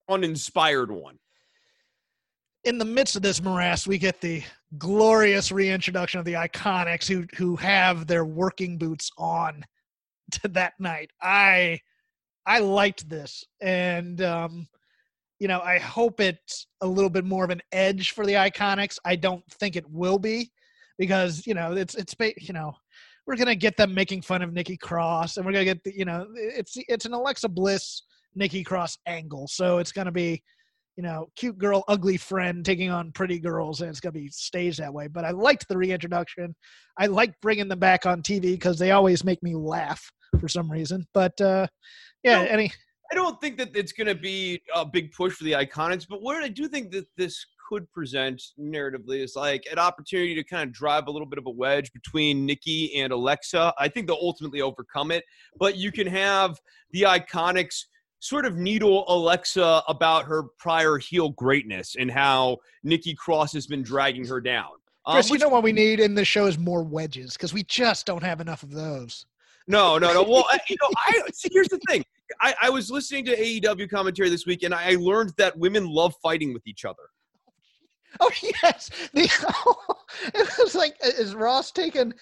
[0.09, 1.17] uninspired one.
[2.65, 4.43] In the midst of this morass, we get the
[4.77, 9.63] glorious reintroduction of the Iconics, who who have their working boots on
[10.31, 11.11] to that night.
[11.21, 11.79] I
[12.45, 14.67] I liked this, and um,
[15.39, 18.97] you know, I hope it's a little bit more of an edge for the Iconics.
[19.05, 20.51] I don't think it will be
[20.97, 22.73] because you know it's it's you know
[23.27, 26.05] we're gonna get them making fun of Nikki Cross, and we're gonna get the, you
[26.05, 28.01] know it's it's an Alexa Bliss
[28.33, 30.41] Nikki Cross angle, so it's gonna be
[30.95, 34.79] you know, cute girl, ugly friend taking on pretty girls, and it's gonna be staged
[34.79, 35.07] that way.
[35.07, 36.55] But I liked the reintroduction.
[36.97, 40.71] I like bringing them back on TV because they always make me laugh for some
[40.71, 41.05] reason.
[41.13, 41.67] But uh,
[42.23, 42.49] yeah, No.
[42.49, 42.71] any
[43.11, 46.23] I don't think that it's going to be a big push for the Iconics, but
[46.23, 50.67] what I do think that this could present narratively is like an opportunity to kind
[50.67, 53.73] of drive a little bit of a wedge between Nikki and Alexa.
[53.77, 55.23] I think they'll ultimately overcome it,
[55.59, 56.59] but you can have
[56.91, 57.85] the Iconics
[58.19, 63.83] sort of needle Alexa about her prior heel greatness and how Nikki Cross has been
[63.83, 64.71] dragging her down.
[65.05, 67.63] Um, Chris, you know what we need in this show is more wedges because we
[67.63, 69.25] just don't have enough of those.
[69.67, 70.23] No, no, no.
[70.23, 71.49] Well, you know, I see.
[71.51, 72.03] Here's the thing.
[72.41, 76.15] I, I was listening to AEW commentary this week, and I learned that women love
[76.21, 77.03] fighting with each other.
[78.19, 78.31] Oh
[78.63, 79.23] yes, the,
[80.33, 82.13] it was like is Ross taking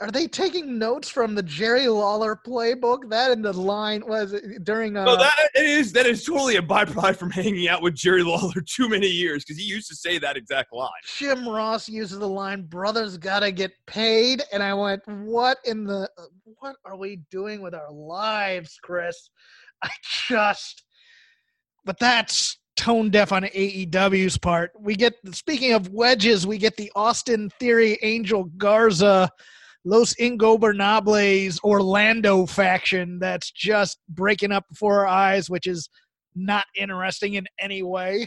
[0.00, 3.08] are they taking notes from the Jerry Lawler playbook?
[3.08, 4.96] That in the line was during.
[4.96, 8.60] Uh, no, that is that is totally a byproduct from hanging out with Jerry Lawler
[8.66, 10.90] too many years because he used to say that exact line.
[11.18, 16.08] Jim Ross uses the line "Brothers gotta get paid," and I went, "What in the?
[16.58, 19.30] What are we doing with our lives, Chris?"
[19.82, 19.90] I
[20.28, 20.84] just.
[21.86, 24.72] But that's tone deaf on AEW's part.
[24.78, 29.30] We get speaking of wedges, we get the Austin Theory Angel Garza
[29.84, 35.88] Los Ingobernables Orlando faction that's just breaking up before our eyes, which is
[36.34, 38.26] not interesting in any way.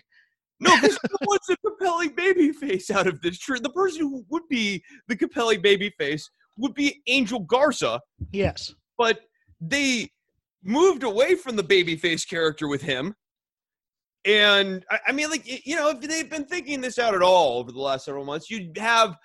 [0.59, 3.37] No, because what's a compelling baby face out of this?
[3.37, 7.99] True, the person who would be the compelling baby face would be Angel Garza.
[8.31, 9.19] Yes, but
[9.59, 10.09] they
[10.63, 13.13] moved away from the baby face character with him.
[14.25, 17.59] And I, I mean, like you know, if they've been thinking this out at all
[17.59, 19.17] over the last several months, you'd have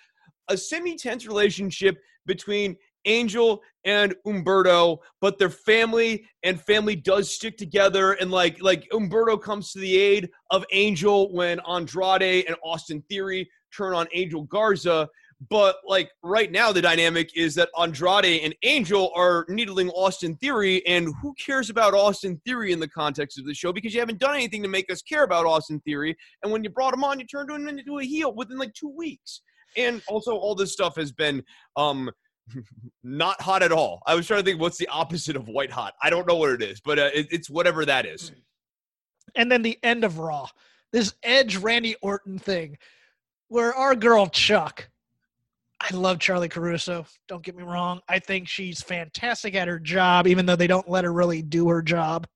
[0.49, 1.99] a semi-tense relationship
[2.29, 8.13] between Angel and Umberto, but their family and family does stick together.
[8.13, 13.51] And like like Umberto comes to the aid of Angel when Andrade and Austin Theory
[13.77, 15.09] turn on Angel Garza.
[15.51, 20.85] But like right now, the dynamic is that Andrade and Angel are needling Austin Theory,
[20.85, 23.73] and who cares about Austin Theory in the context of the show?
[23.73, 26.71] Because you haven't done anything to make us care about Austin Theory, and when you
[26.71, 29.43] brought him on, you turned him into a heel within like two weeks
[29.77, 31.43] and also all this stuff has been
[31.77, 32.11] um
[33.03, 34.03] not hot at all.
[34.07, 35.95] I was trying to think what's the opposite of white hot.
[36.03, 38.33] I don't know what it is, but uh, it, it's whatever that is.
[39.35, 40.49] And then the end of Raw,
[40.93, 42.79] this Edge Randy Orton thing,
[43.49, 44.89] where our girl Chuck,
[45.81, 47.07] I love Charly Caruso.
[47.29, 48.01] Don't get me wrong.
[48.09, 51.69] I think she's fantastic at her job, even though they don't let her really do
[51.69, 52.27] her job.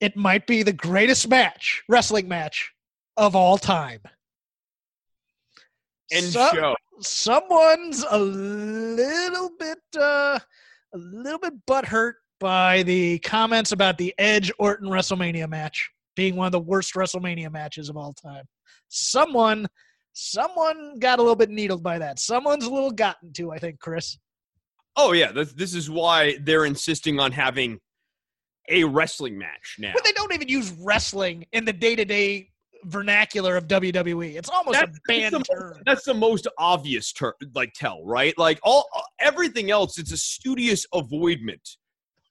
[0.00, 2.72] It might be the greatest match, wrestling match
[3.16, 4.00] of all time
[6.12, 6.76] and so, show.
[7.00, 10.38] Someone's a little bit uh,
[10.94, 16.46] a little bit butthurt by the comments about the Edge Orton WrestleMania match being one
[16.46, 18.44] of the worst WrestleMania matches of all time.
[18.88, 19.66] Someone
[20.12, 22.18] someone got a little bit needled by that.
[22.18, 24.18] Someone's a little gotten to, I think, Chris.
[24.96, 27.80] Oh yeah, this, this is why they're insisting on having
[28.68, 29.92] a wrestling match now.
[29.92, 32.50] But they don't even use wrestling in the day-to-day
[32.84, 34.36] vernacular of WWE.
[34.36, 35.82] It's almost that's, a banned that's the, term.
[35.86, 38.36] That's the most obvious term, like tell, right?
[38.38, 38.88] Like all
[39.20, 41.76] everything else, it's a studious avoidment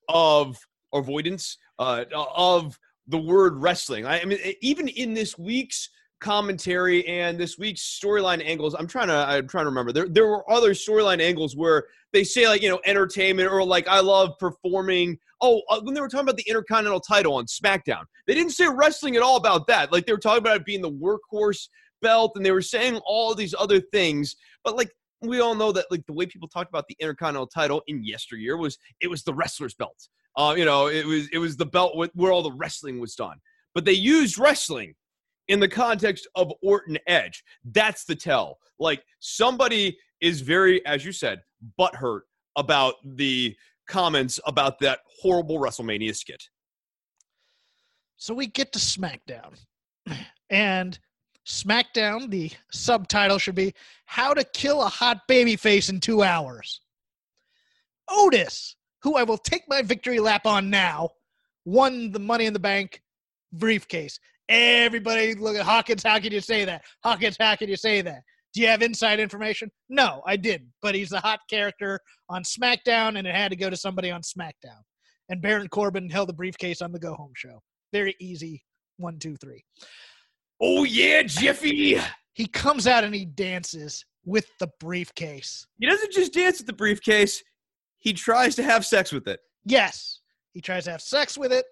[0.09, 0.57] of
[0.93, 2.77] avoidance uh, of
[3.07, 4.05] the word wrestling.
[4.05, 5.89] I, I mean, even in this week's
[6.23, 9.91] commentary and this week's storyline angles i'm trying to i'm trying to remember.
[9.91, 13.87] There, there were other storyline angles where they say like you know entertainment or like
[13.87, 15.19] i love performing.
[15.41, 18.67] Oh uh, when they were talking about the intercontinental title on smackdown they didn't say
[18.67, 19.91] wrestling at all about that.
[19.91, 21.67] Like they were talking about it being the workhorse
[22.01, 24.35] belt and they were saying all these other things.
[24.63, 27.81] But like we all know that like the way people talked about the intercontinental title
[27.87, 30.07] in yesteryear was it was the wrestler's belt.
[30.35, 33.37] Uh, you know it was it was the belt where all the wrestling was done.
[33.75, 34.93] But they used wrestling
[35.47, 37.43] in the context of Orton Edge.
[37.65, 38.59] That's the tell.
[38.79, 41.41] Like somebody is very, as you said,
[41.79, 42.21] butthurt
[42.55, 43.55] about the
[43.87, 46.43] comments about that horrible WrestleMania skit.
[48.17, 49.59] So we get to SmackDown.
[50.49, 50.99] And
[51.47, 53.73] SmackDown, the subtitle should be
[54.05, 56.81] How to Kill a Hot Baby Face in Two Hours.
[58.07, 61.09] Otis, who I will take my victory lap on now,
[61.65, 63.01] won the Money in the Bank
[63.51, 64.19] briefcase.
[64.49, 66.03] Everybody look at Hawkins.
[66.03, 66.83] How can you say that?
[67.03, 68.21] Hawkins, how can you say that?
[68.53, 69.71] Do you have inside information?
[69.89, 70.71] No, I didn't.
[70.81, 74.21] But he's a hot character on SmackDown, and it had to go to somebody on
[74.21, 74.81] SmackDown.
[75.29, 77.61] And Baron Corbin held the briefcase on the Go Home show.
[77.91, 78.63] Very easy.
[78.97, 79.63] One, two, three.
[80.61, 81.99] Oh yeah, Jiffy.
[82.33, 85.65] He comes out and he dances with the briefcase.
[85.79, 87.43] He doesn't just dance with the briefcase.
[87.99, 89.39] He tries to have sex with it.
[89.65, 90.19] Yes,
[90.53, 91.65] he tries to have sex with it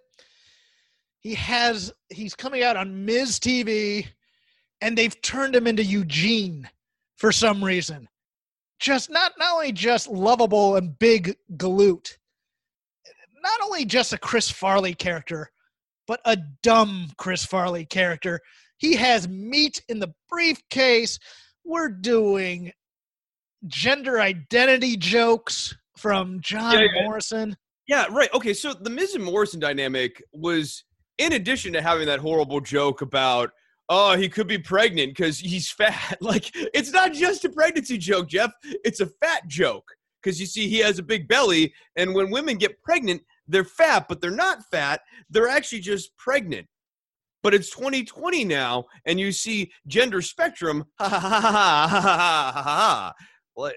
[1.22, 4.08] he has he's coming out on Miz TV,
[4.82, 6.68] and they've turned him into Eugene
[7.18, 8.10] for some reason.
[8.80, 12.18] Just not not only just lovable and big galoot,
[13.44, 15.52] not only just a Chris Farley character,
[16.08, 18.40] but a dumb Chris Farley character.
[18.78, 21.20] He has meat in the briefcase.
[21.64, 22.72] We're doing
[23.68, 27.04] gender identity jokes from John Yeah, yeah.
[27.04, 27.56] Morrison.
[27.88, 28.34] Yeah, right.
[28.34, 30.84] Okay, so the Miz and Morrison dynamic was,
[31.22, 33.52] in addition to having that horrible joke about,
[33.90, 36.18] oh, he could be pregnant because he's fat.
[36.22, 38.52] Like, it's not just a pregnancy joke, Jeff.
[38.64, 39.86] It's a fat joke
[40.22, 44.08] because you see, he has a big belly, and when women get pregnant, they're fat,
[44.08, 45.02] but they're not fat.
[45.30, 46.68] They're actually just pregnant.
[47.44, 50.86] But it's 2020 now, and you see gender spectrum.
[51.00, 53.14] Ha ha ha ha ha ha ha
[53.58, 53.74] ha.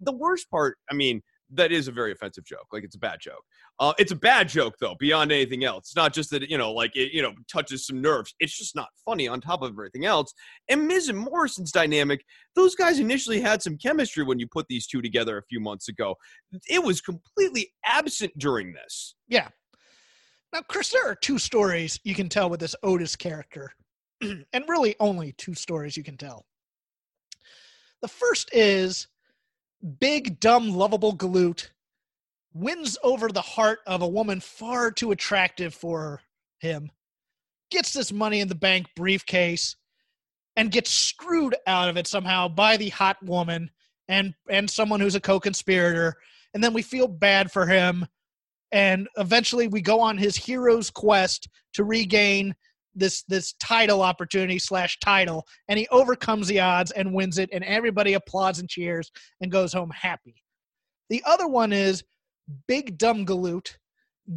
[0.00, 1.22] the worst part, I mean,
[1.54, 2.66] that is a very offensive joke.
[2.72, 3.42] Like it's a bad joke.
[3.80, 5.86] Uh, it's a bad joke though, beyond anything else.
[5.86, 8.34] It's not just that you know, like it, you know, touches some nerves.
[8.40, 10.32] It's just not funny on top of everything else.
[10.68, 12.24] And Miz and Morrison's dynamic,
[12.54, 15.88] those guys initially had some chemistry when you put these two together a few months
[15.88, 16.16] ago.
[16.68, 19.14] It was completely absent during this.
[19.28, 19.48] Yeah.
[20.52, 23.72] Now, Chris, there are two stories you can tell with this Otis character,
[24.20, 26.44] and really only two stories you can tell.
[28.02, 29.08] The first is
[29.84, 31.68] big, dumb, lovable galoot
[32.52, 36.20] wins over the heart of a woman far too attractive for
[36.58, 36.90] him,
[37.70, 39.76] gets this money in the bank briefcase,
[40.56, 43.70] and gets screwed out of it somehow by the hot woman
[44.08, 46.14] and and someone who's a co-conspirator.
[46.52, 48.06] And then we feel bad for him
[48.74, 52.56] and eventually we go on his hero's quest to regain
[52.94, 57.64] this this title opportunity slash title and he overcomes the odds and wins it and
[57.64, 60.42] everybody applauds and cheers and goes home happy.
[61.10, 62.04] The other one is
[62.66, 63.76] big dumb galoot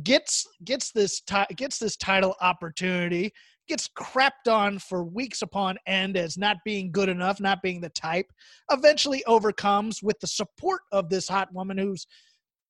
[0.04, 3.32] gets gets this ti- gets this title opportunity
[3.70, 7.90] gets crapped on for weeks upon end as not being good enough not being the
[7.90, 8.26] type
[8.72, 12.06] eventually overcomes with the support of this hot woman whose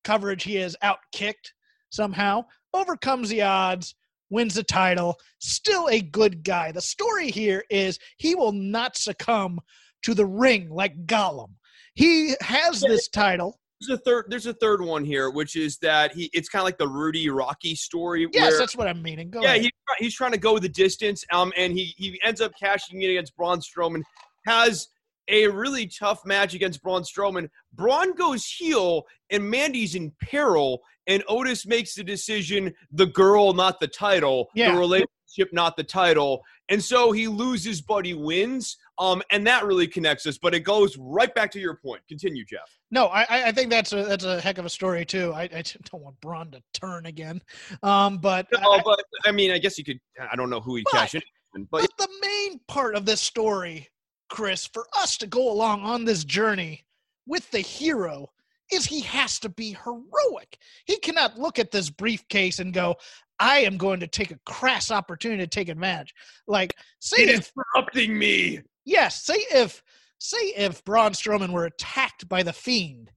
[0.04, 1.52] coverage he has outkicked
[1.90, 3.94] somehow, overcomes the odds,
[4.30, 6.72] wins the title, still a good guy.
[6.72, 9.60] The story here is he will not succumb
[10.02, 11.54] to the ring like Gollum.
[11.94, 13.58] He has this title.
[13.80, 14.26] There's a third.
[14.28, 16.30] There's a third one here, which is that he.
[16.32, 18.26] It's kind of like the Rudy Rocky story.
[18.32, 19.30] Yes, where, that's what I'm meaning.
[19.30, 22.52] Go yeah, he's he's trying to go the distance, um, and he he ends up
[22.58, 24.02] cashing in against Braun Strowman.
[24.46, 24.88] Has
[25.28, 27.48] a really tough match against Braun Strowman.
[27.72, 33.80] Braun goes heel, and Mandy's in peril, and Otis makes the decision: the girl, not
[33.80, 34.48] the title.
[34.54, 34.72] Yeah.
[34.72, 36.42] The relationship, not the title.
[36.70, 38.76] And so he loses, but he wins.
[38.98, 40.36] Um, and that really connects us.
[40.38, 42.02] But it goes right back to your point.
[42.08, 42.68] Continue, Jeff.
[42.90, 45.32] No, I, I- think that's a that's a heck of a story too.
[45.34, 45.48] I, I
[45.90, 47.42] don't want Braun to turn again,
[47.82, 49.98] um, but No, I- but I mean, I guess you could.
[50.30, 51.22] I don't know who he'd But- cash in,
[51.70, 53.88] but But the main part of this story,
[54.28, 56.84] Chris, for us to go along on this journey
[57.26, 58.30] with the hero
[58.72, 60.58] is he has to be heroic.
[60.84, 62.96] He cannot look at this briefcase and go,
[63.38, 66.14] I am going to take a crass opportunity to take advantage.
[66.46, 68.60] Like, say it if corrupting me.
[68.84, 69.82] yes, say if
[70.18, 73.10] say if Braun Strowman were attacked by the Fiend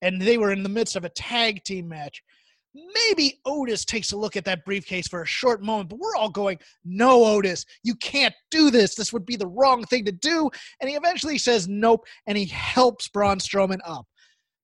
[0.00, 2.22] and they were in the midst of a tag team match,
[2.74, 6.30] maybe Otis takes a look at that briefcase for a short moment, but we're all
[6.30, 8.94] going, No, Otis, you can't do this.
[8.94, 10.50] This would be the wrong thing to do.
[10.80, 14.06] And he eventually says nope, and he helps Braun Strowman up.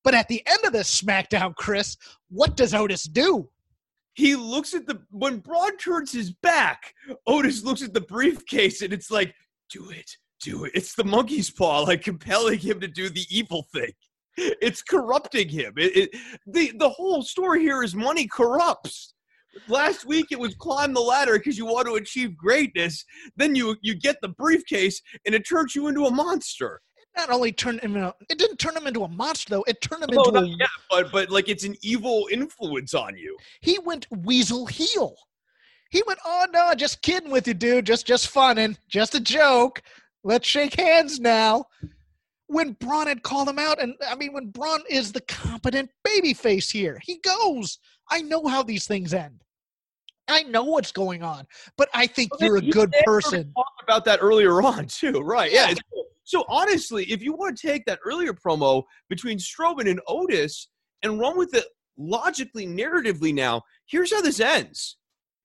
[0.05, 1.97] But at the end of this SmackDown, Chris,
[2.29, 3.49] what does Otis do?
[4.13, 6.95] He looks at the when Braun turns his back.
[7.27, 9.35] Otis looks at the briefcase, and it's like,
[9.71, 10.09] do it,
[10.41, 10.73] do it.
[10.75, 13.91] It's the monkey's paw, like compelling him to do the evil thing.
[14.37, 15.75] It's corrupting him.
[15.77, 16.11] It, it,
[16.47, 19.15] the the whole story here is money corrupts.
[19.69, 23.05] Last week it was climb the ladder because you want to achieve greatness.
[23.37, 26.81] Then you you get the briefcase, and it turns you into a monster.
[27.17, 29.65] Not only turned him, into, it didn't turn him into a monster though.
[29.69, 33.17] It turned him into not a yet, but but like it's an evil influence on
[33.17, 33.37] you.
[33.61, 35.15] he went weasel heel.
[35.91, 37.87] He went, oh no, just kidding with you, dude.
[37.87, 39.81] Just just funning, just a joke.
[40.25, 41.67] Let's shake hands now.
[42.49, 46.71] When Braun had called him out, and I mean, when Braun is the competent babyface
[46.71, 47.79] here, he goes,
[48.11, 49.41] I know how these things end.
[50.27, 51.47] I know what's going on,
[51.77, 53.53] but I think you're a good person.
[53.55, 55.53] Talked about that earlier on too, right?
[55.53, 55.71] Yeah.
[55.71, 56.03] Yeah.
[56.25, 60.68] So honestly, if you want to take that earlier promo between Strowman and Otis
[61.03, 61.66] and run with it
[61.99, 64.97] logically, narratively, now here's how this ends.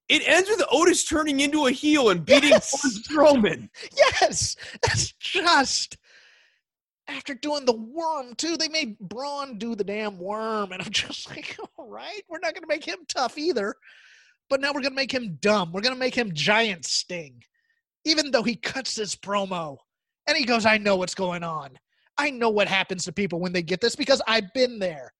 [0.07, 3.03] It ends with Otis turning into a heel and beating Yes!
[3.07, 3.69] Strowman.
[3.95, 5.97] Yes, that's just
[7.07, 8.57] after doing the worm too.
[8.57, 12.53] They made Braun do the damn worm, and I'm just like, all right, we're not
[12.53, 13.75] going to make him tough either.
[14.49, 15.71] But now we're going to make him dumb.
[15.71, 17.43] We're going to make him Giant Sting,
[18.03, 19.77] even though he cuts this promo
[20.29, 21.77] and he goes, "I know what's going on.
[22.17, 25.11] I know what happens to people when they get this because I've been there."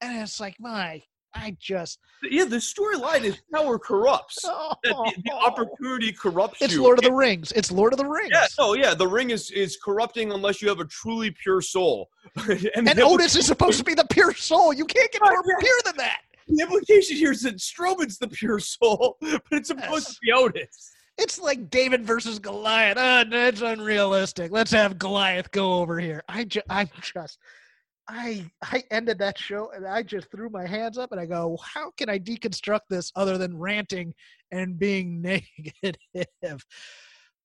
[0.00, 1.02] And it's like, my
[1.34, 1.98] I just
[2.30, 4.38] Yeah, the storyline is power corrupts.
[4.44, 6.82] oh, the, the opportunity corrupts It's you.
[6.82, 7.52] Lord of the Rings.
[7.52, 8.30] It's Lord of the Rings.
[8.32, 12.10] Yeah, oh yeah, the ring is is corrupting unless you have a truly pure soul.
[12.48, 14.72] and and Otis is supposed to be the pure soul.
[14.72, 15.54] You can't get Oh, more yeah.
[15.60, 16.20] pure than that.
[16.48, 20.14] the implication here is that Strowman's the pure soul, but it's supposed Yes.
[20.14, 20.91] to be Otis.
[21.18, 22.96] It's like David versus Goliath.
[22.98, 24.50] Oh, that's unrealistic.
[24.50, 26.22] Let's have Goliath go over here.
[26.28, 27.38] I just, I just,
[28.08, 31.58] I, I ended that show and I just threw my hands up and I go,
[31.62, 34.14] how can I deconstruct this other than ranting
[34.50, 35.22] and being
[35.82, 36.64] negative?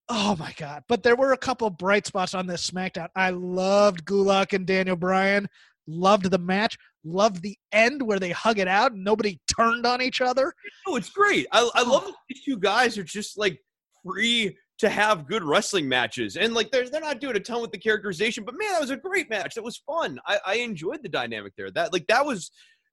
[0.10, 0.84] Oh my god!
[0.88, 3.10] But there were a couple bright spots on this SmackDown.
[3.14, 5.50] I loved Gulak and Daniel Bryan.
[5.88, 6.78] Loved the match.
[7.04, 10.54] Loved the end where they hug it out and nobody turned on each other.
[10.86, 11.48] No, it's great.
[11.52, 11.92] I, I oh.
[11.92, 13.60] love that these two guys are just like
[14.04, 17.72] free to have good wrestling matches, and like they're they're not doing a ton with
[17.72, 19.56] the characterization, but man, that was a great match.
[19.56, 20.20] That was fun.
[20.26, 21.72] I, I enjoyed the dynamic there.
[21.72, 22.52] That like that was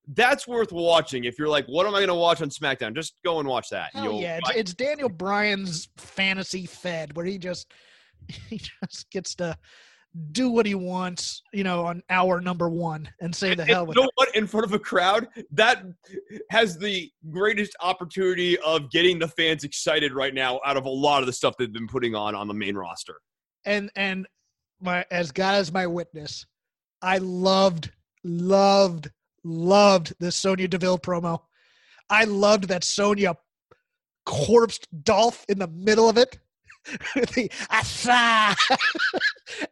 [0.09, 1.25] that's worth watching.
[1.25, 2.95] If you're like, what am I going to watch on SmackDown?
[2.95, 3.91] Just go and watch that.
[3.93, 7.73] Hell You'll- yeah, it's, it's Daniel Bryan's fantasy fed where he just
[8.49, 9.57] he just gets to
[10.33, 13.87] do what he wants, you know, on hour number one and say the And hell
[13.87, 14.35] with you know what?
[14.37, 15.85] In front of a crowd, that
[16.51, 21.23] has the greatest opportunity of getting the fans excited right now out of a lot
[21.23, 23.17] of the stuff they've been putting on on the main roster.
[23.65, 24.27] And and
[24.81, 26.47] my as God is my witness,
[27.03, 27.91] I loved,
[28.23, 29.11] loved,
[29.43, 31.41] loved the Sonya Deville promo.
[32.09, 33.37] I loved that Sonya
[34.27, 36.39] corpsed Dolph in the middle of it.
[37.15, 38.55] the assa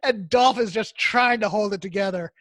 [0.03, 2.31] and Dolph is just trying to hold it together.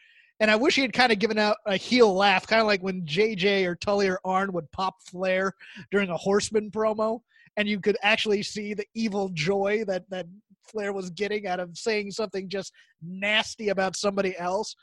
[0.41, 2.83] And I wish he had kind of given out a heel laugh, kind of like
[2.83, 5.55] when JJ or Tully or Arn would pop Flair
[5.91, 7.21] during a Horseman promo,
[7.57, 10.27] and you could actually see the evil joy that that
[10.65, 14.75] Flair was getting out of saying something just nasty about somebody else.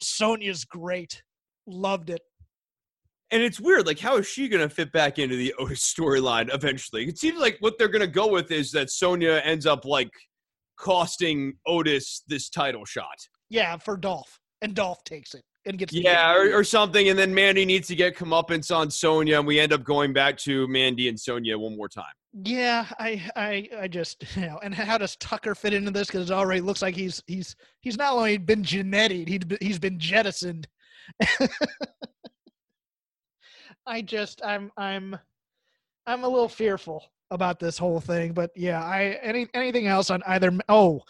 [0.00, 1.22] Sonya's great,
[1.66, 2.22] loved it.
[3.30, 6.52] And it's weird, like how is she going to fit back into the Otis storyline
[6.52, 7.06] eventually?
[7.08, 10.10] It seems like what they're going to go with is that Sonya ends up like
[10.78, 13.16] costing Otis this title shot.
[13.50, 17.34] Yeah, for Dolph, and Dolph takes it and gets Yeah, or, or something, and then
[17.34, 21.08] Mandy needs to get comeuppance on Sonya, and we end up going back to Mandy
[21.08, 22.04] and Sonya one more time.
[22.44, 26.08] Yeah, I, I, I just, you know, and how does Tucker fit into this?
[26.08, 29.78] Because it already looks like he's, he's, he's not only been genetied, he's, been- he's
[29.78, 30.68] been jettisoned.
[33.88, 35.18] I just, I'm, I'm,
[36.06, 38.32] I'm a little fearful about this whole thing.
[38.32, 40.52] But yeah, I, any, anything else on either?
[40.68, 41.02] Oh,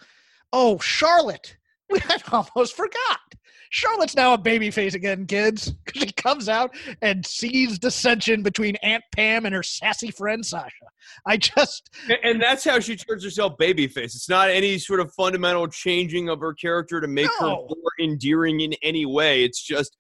[0.53, 1.57] oh, Charlotte.
[1.93, 3.18] I almost forgot.
[3.70, 9.45] Charlotte's now a babyface again, kids, she comes out and sees dissension between Aunt Pam
[9.45, 10.87] and her sassy friend Sasha.
[11.26, 14.14] I just, And- And that's how she turns herself babyface.
[14.14, 18.61] It's not any sort of fundamental changing of her character to make her more endearing
[18.61, 19.45] in any way.
[19.45, 19.97] It's just,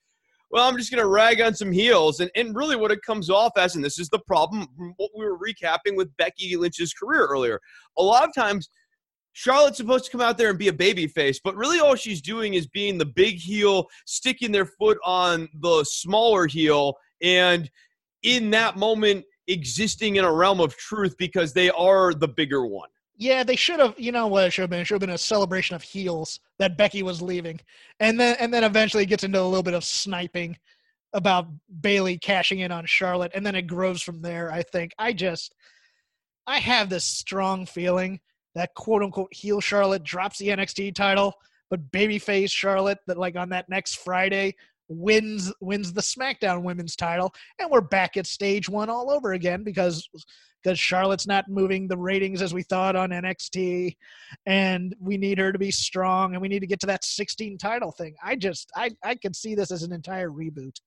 [0.50, 2.20] well, I'm just going to rag on some heels.
[2.20, 5.24] And, and really, what it comes off as, and this is the problem, what we
[5.24, 7.60] were recapping with Becky Lynch's career earlier.
[7.98, 8.70] A lot of times,
[9.32, 12.20] Charlotte's supposed to come out there and be a baby face, but really all she's
[12.20, 17.70] doing is being the big heel, sticking their foot on the smaller heel, and
[18.22, 22.88] in that moment, existing in a realm of truth because they are the bigger one.
[23.20, 23.98] Yeah, they should have.
[23.98, 24.80] You know what it should have been?
[24.80, 27.60] It should have been a celebration of heels that Becky was leaving,
[27.98, 30.56] and then and then eventually gets into a little bit of sniping
[31.12, 31.48] about
[31.80, 34.52] Bayley cashing in on Charlotte, and then it grows from there.
[34.52, 34.92] I think.
[35.00, 35.56] I just,
[36.46, 38.20] I have this strong feeling
[38.54, 41.34] that quote unquote heel Charlotte drops the NXT title,
[41.70, 44.54] but babyface Charlotte that like on that next Friday
[44.88, 49.62] wins wins the SmackDown Women's title, and we're back at stage one all over again
[49.62, 50.08] because
[50.62, 53.96] because Charlotte's not moving the ratings as we thought on NXT,
[54.46, 57.58] and we need her to be strong, and we need to get to that 16
[57.58, 58.14] title thing.
[58.22, 60.80] I just I I could see this as an entire reboot.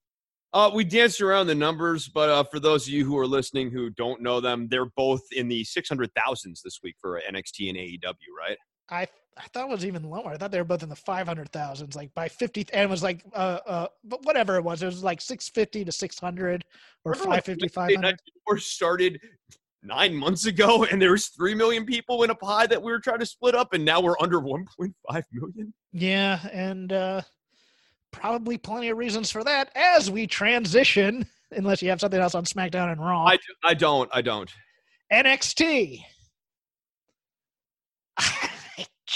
[0.53, 3.71] Uh, we danced around the numbers, but uh, for those of you who are listening
[3.71, 8.15] who don't know them, they're both in the 600,000s this week for NXT and AEW,
[8.37, 8.57] right?
[8.89, 9.07] I
[9.37, 10.29] I thought it was even lower.
[10.29, 13.23] I thought they were both in the 500,000s, like by 50, and it was like
[13.33, 16.65] uh uh, but whatever it was, it was like 650 to 600
[17.05, 18.19] or Remember when 550 500.
[18.45, 19.19] War started
[19.83, 22.99] nine months ago, and there was three million people in a pie that we were
[22.99, 25.73] trying to split up, and now we're under 1.5 million.
[25.93, 27.21] Yeah, and uh,
[28.11, 32.43] probably plenty of reasons for that as we transition, unless you have something else on
[32.43, 33.25] SmackDown and Raw.
[33.25, 34.51] I, I don't, I don't.
[35.11, 36.03] NXT.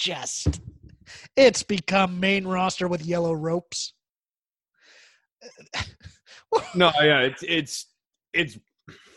[0.06, 0.61] Just,
[1.36, 3.94] it's become main roster with yellow ropes.
[6.73, 7.88] No, yeah, it's it's
[8.32, 8.57] it's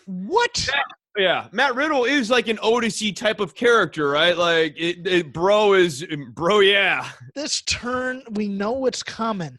[0.07, 0.69] What?
[1.17, 1.47] yeah.
[1.53, 4.37] Matt Riddle is like an Odyssey type of character, right?
[4.37, 7.07] Like it, it bro is bro, yeah.
[7.37, 9.57] This turn, we know it's coming,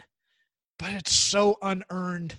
[0.77, 2.35] but it's so unearned.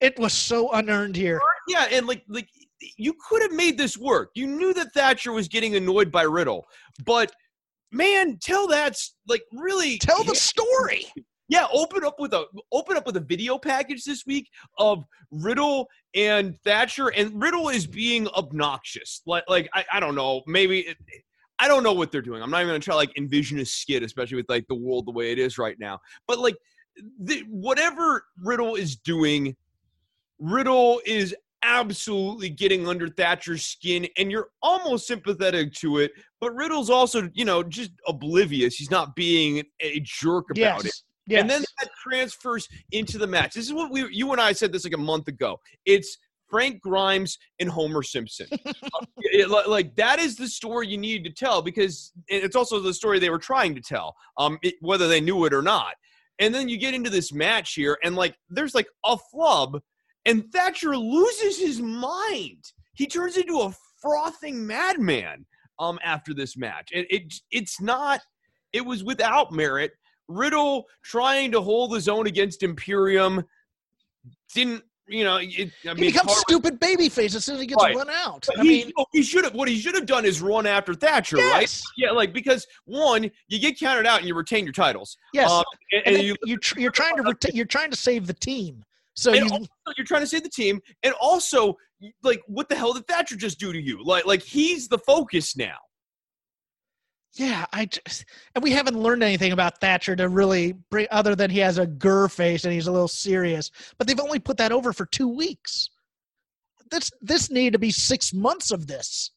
[0.00, 1.40] It was so unearned here.
[1.68, 2.48] Yeah, and like like
[2.96, 4.30] you could have made this work.
[4.34, 6.66] You knew that Thatcher was getting annoyed by Riddle,
[7.04, 7.32] but
[7.92, 11.06] man, tell that's like really Tell the story.
[11.48, 14.48] Yeah, open up with a open up with a video package this week
[14.78, 19.22] of Riddle and Thatcher, and Riddle is being obnoxious.
[19.26, 20.96] Like, like I, I don't know, maybe it,
[21.58, 22.40] I don't know what they're doing.
[22.40, 25.10] I'm not even gonna try like envision a skit, especially with like the world the
[25.10, 25.98] way it is right now.
[26.28, 26.56] But like,
[27.20, 29.56] the, whatever Riddle is doing,
[30.38, 36.12] Riddle is absolutely getting under Thatcher's skin, and you're almost sympathetic to it.
[36.40, 38.76] But Riddle's also, you know, just oblivious.
[38.76, 40.86] He's not being a jerk about Yes.
[40.86, 40.94] it.
[41.26, 41.40] Yes.
[41.42, 43.54] And then that transfers into the match.
[43.54, 45.58] This is what we, you and I said this like a month ago.
[45.84, 46.18] It's
[46.48, 48.48] Frank Grimes and Homer Simpson.
[49.32, 52.92] It- li- like that is the story you need to tell because it's also the
[52.92, 55.94] story they were trying to tell, um, it, whether they knew it or not.
[56.40, 59.80] And then you get into this match here, and like there's like a flub,
[60.26, 62.64] and Thatcher loses his mind.
[62.94, 65.46] He turns into a frothing madman
[65.78, 66.90] um, after this match.
[66.94, 68.20] And it it's not.
[68.72, 69.92] It was without merit.
[70.28, 73.44] Riddle trying to hold his own against Imperium
[74.54, 74.84] didn't.
[75.08, 77.96] You know, it, I he mean, becomes stupid babyface as soon as he gets Right.
[77.96, 78.44] run out.
[78.46, 79.54] but I he, mean, oh, he should have.
[79.54, 81.80] What he should have done is run after Thatcher, right?
[81.96, 85.16] Yeah, like because one, you get counted out and you retain your titles.
[85.34, 85.50] yes.
[85.50, 88.28] Um, and, and and you, you, tr- you're trying to reta- you're trying to save
[88.28, 88.84] the team.
[89.20, 89.68] So you, also
[89.98, 91.76] you're trying to save the team, and also
[92.22, 94.02] like, what the hell did Thatcher just do to you?
[94.02, 95.76] Like, like he's the focus now.
[97.34, 98.24] yeah, I just
[98.54, 101.86] and we haven't learned anything about Thatcher to really bring other than he has a
[101.86, 103.70] gur face and he's a little serious.
[103.98, 105.90] But they've only put that over for two weeks.
[106.90, 109.32] This this needed to be six months of this.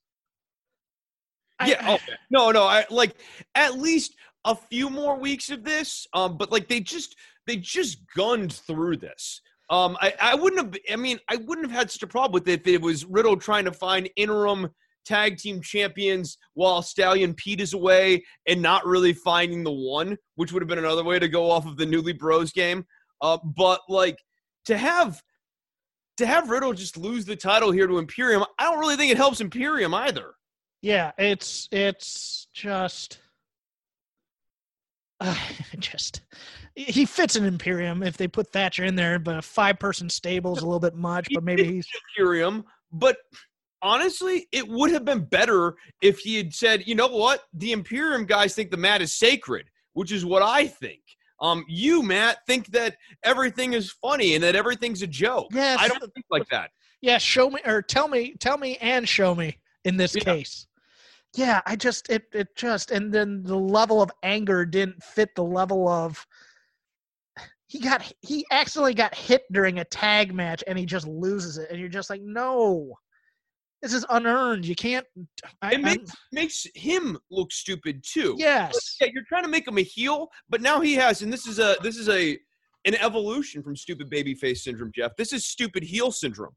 [1.65, 1.75] Yeah.
[1.81, 2.63] I- oh, no, no.
[2.63, 3.15] I like
[3.53, 4.15] at least
[4.45, 6.07] a few more weeks of this.
[6.13, 7.15] Um, but like they just
[7.47, 9.41] they just gunned through this.
[9.69, 10.81] Um, I, I wouldn't have.
[10.91, 13.37] I mean, I wouldn't have had such a problem with it if it was Riddle
[13.37, 14.69] trying to find interim
[15.05, 20.51] tag team champions while Stallion Pete is away and not really finding the one, which
[20.51, 22.85] would have been another way to go off of the Newly Bros game.
[23.21, 24.17] Uh, but like
[24.65, 25.21] to have
[26.17, 29.17] to have Riddle just lose the title here to Imperium, I don't really think it
[29.17, 30.33] helps Imperium either.
[30.81, 33.19] Yeah, it's it's just
[35.19, 35.35] uh,
[35.79, 36.21] just
[36.75, 40.55] he fits an Imperium if they put Thatcher in there, but a five person stable
[40.55, 41.27] is a little bit much.
[41.33, 41.87] But maybe he's
[42.17, 43.17] Imperium, but
[43.81, 48.25] honestly, it would have been better if he had said, you know what, the Imperium
[48.25, 51.01] guys think the mat is sacred, which is what I think.
[51.41, 55.47] Um, you, Matt, think that everything is funny and that everything's a joke.
[55.51, 56.71] yes, I don't think like that.
[57.01, 57.17] yeah.
[57.17, 60.23] Show me or tell me, tell me and show me in this Yeah.
[60.23, 60.67] case.
[61.35, 65.43] Yeah, I just it it just and then the level of anger didn't fit the
[65.43, 66.25] level of
[67.73, 71.71] he got he accidentally got hit during a tag match and he just loses it
[71.71, 72.93] and you're just like no
[73.81, 75.07] this is unearned you can't
[75.63, 78.35] I, It makes makes him look stupid too.
[78.37, 81.47] yes Yeah, you're trying to make him a heel, but now he has, and this
[81.47, 82.37] is a this is a
[82.85, 85.15] an evolution from stupid babyface syndrome, Jeff.
[85.17, 86.55] This is stupid heel syndrome,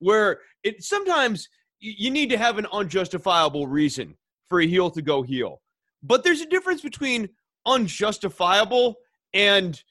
[0.00, 1.48] where it sometimes
[1.78, 4.14] you need to have an unjustifiable reason
[4.48, 5.62] for a heel to go heel,
[6.02, 7.28] but there's a difference between
[7.64, 8.96] unjustifiable
[9.32, 9.82] and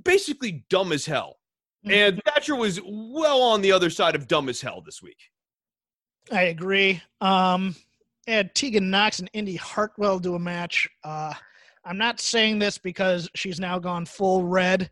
[0.00, 1.38] basically dumb as hell.
[1.86, 1.92] Mhm.
[1.92, 5.18] And Thatcher was well on the other side of dumb as hell this week.
[6.30, 7.02] I agree.
[7.20, 7.74] Um,
[8.26, 10.88] had Tegan Nox and Indi Hartwell do a match.
[11.02, 11.34] Uh,
[11.84, 14.90] I'm not saying this because she's now gone full red,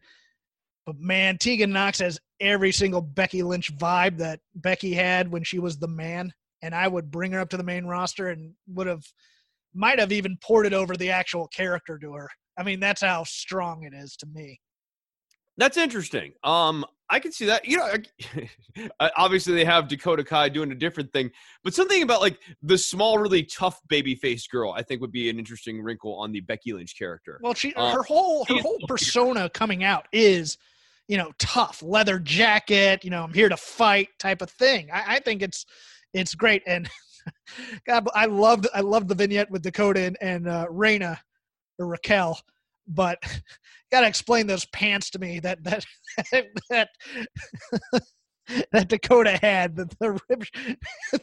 [0.84, 5.60] but man, Tegan Nox has every single Becky Lynch vibe that Becky had when she
[5.60, 6.32] was the man.
[6.62, 9.04] And I would bring her up to the main roster and would have,
[9.72, 12.28] might have even ported over the actual character to her.
[12.58, 14.60] I mean, that's how strong it is to me.
[15.60, 16.32] That's interesting.
[16.42, 17.66] Um, I can see that.
[17.66, 17.92] You know,
[19.18, 21.30] obviously they have Dakota Kai doing a different thing,
[21.62, 25.28] but something about like the small, really tough baby face girl, I think would be
[25.28, 27.38] an interesting wrinkle on the Becky Lynch character.
[27.42, 30.56] Well, she Uh, her whole her whole persona coming out is,
[31.08, 33.04] you know, tough leather jacket.
[33.04, 34.88] You know, I'm here to fight type of thing.
[34.90, 35.66] I, I think it's
[36.14, 36.88] it's great, and
[37.86, 41.18] God, I loved I loved the vignette with Dakota and, and uh, Raina
[41.78, 42.40] or Raquel,
[42.90, 43.18] but
[43.92, 45.84] gotta explain those pants to me that that
[46.70, 46.88] that.
[48.72, 50.42] that Dakota had the the rip,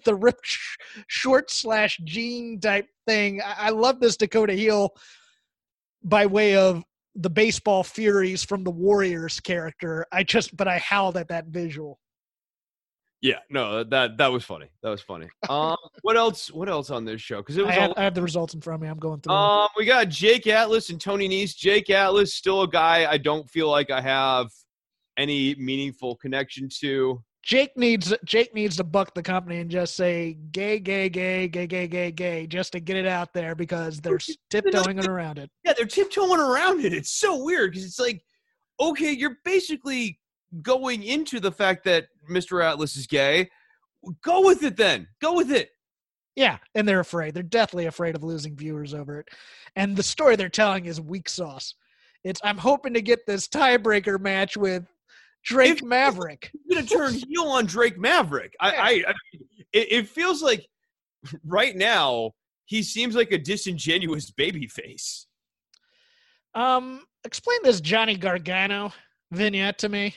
[0.06, 0.78] the rip sh-
[1.08, 3.42] short slash jean type thing.
[3.42, 4.92] I, I love this Dakota heel
[6.04, 6.84] by way of
[7.16, 10.06] the baseball furies from the Warriors character.
[10.12, 12.00] I just, but I howled at that visual.
[13.22, 14.68] Yeah, no, that that was funny.
[14.84, 15.28] That was funny.
[15.50, 16.52] Um, what else?
[16.52, 17.38] What else on this show?
[17.38, 18.90] Because it I was have, all I have the results in front of me.
[18.90, 19.34] I'm going through.
[19.34, 21.56] Um, we got Jake Atlas and Tony Nese.
[21.56, 24.50] Jake Atlas, still a guy I don't feel like I have
[25.18, 27.24] any meaningful connection to.
[27.42, 31.66] Jake needs Jake needs to buck the company and just say gay, gay, gay, gay,
[31.66, 34.20] gay, gay, gay, just to get it out there because they're
[34.52, 35.50] tiptoeing around it.
[35.64, 36.94] Yeah, they're tiptoeing around it.
[36.94, 38.22] It's so weird because it's like,
[38.80, 40.20] okay, you're basically
[40.62, 42.64] going into the fact that Mr.
[42.64, 43.50] Atlas is gay.
[44.24, 45.08] Go with it then.
[45.22, 45.70] Go with it.
[46.36, 47.34] Yeah, and they're afraid.
[47.34, 49.28] They're deathly afraid of losing viewers over it.
[49.76, 51.74] And the story they're telling is weak sauce.
[52.24, 54.86] It's I'm hoping to get this tiebreaker match with
[55.44, 56.52] Drake If- Maverick.
[56.54, 58.54] I'm gonna turn heel on Drake Maverick.
[58.60, 59.14] I, I, I
[59.74, 60.68] it, it feels like
[61.46, 62.32] right now
[62.66, 65.26] he seems like a disingenuous baby face.
[66.54, 68.92] Um, explain this Johnny Gargano
[69.32, 70.16] vignette to me.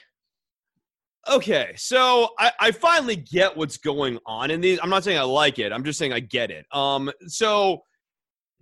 [1.29, 4.79] Okay, so I, I finally get what's going on in these.
[4.83, 5.73] I'm not saying I like it.
[5.73, 6.65] I'm just saying I get it.
[6.73, 7.83] Um, so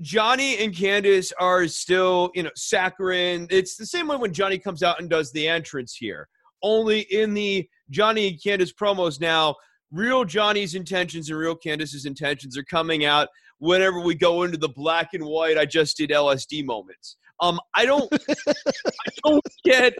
[0.01, 3.47] Johnny and Candice are still, you know, saccharine.
[3.51, 6.28] It's the same way when Johnny comes out and does the entrance here.
[6.62, 9.55] Only in the Johnny and Candice promos now,
[9.93, 13.28] real Johnny's intentions and real Candice's intentions are coming out
[13.59, 15.56] whenever we go into the black and white.
[15.59, 17.16] I just did LSD moments.
[17.40, 18.12] Um, I don't,
[18.48, 19.94] I don't get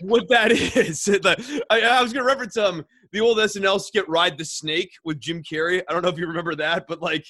[0.00, 1.08] what that is.
[1.70, 5.42] I, I was gonna reference um the old SNL skit "Ride the Snake" with Jim
[5.42, 5.82] Carrey.
[5.88, 7.26] I don't know if you remember that, but like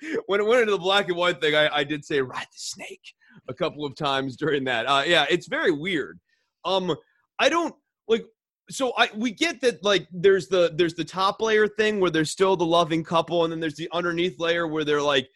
[0.26, 2.58] when it went into the black and white thing, I, I did say "Ride the
[2.58, 3.14] Snake"
[3.48, 4.86] a couple of times during that.
[4.86, 6.18] Uh, yeah, it's very weird.
[6.64, 6.94] Um,
[7.38, 7.74] I don't
[8.08, 8.24] like.
[8.68, 12.30] So I we get that like there's the there's the top layer thing where there's
[12.30, 15.28] still the loving couple, and then there's the underneath layer where they're like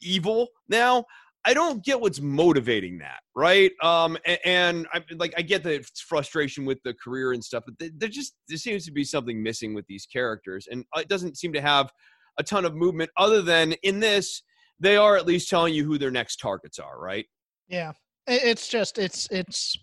[0.00, 1.04] evil now.
[1.46, 3.70] I don't get what's motivating that, right?
[3.82, 7.90] Um, and, and I like I get the frustration with the career and stuff, but
[7.98, 11.52] there just there seems to be something missing with these characters, and it doesn't seem
[11.52, 11.90] to have
[12.38, 14.42] a ton of movement other than in this
[14.78, 17.24] they are at least telling you who their next targets are, right?
[17.68, 17.92] Yeah,
[18.26, 19.78] it's just it's it's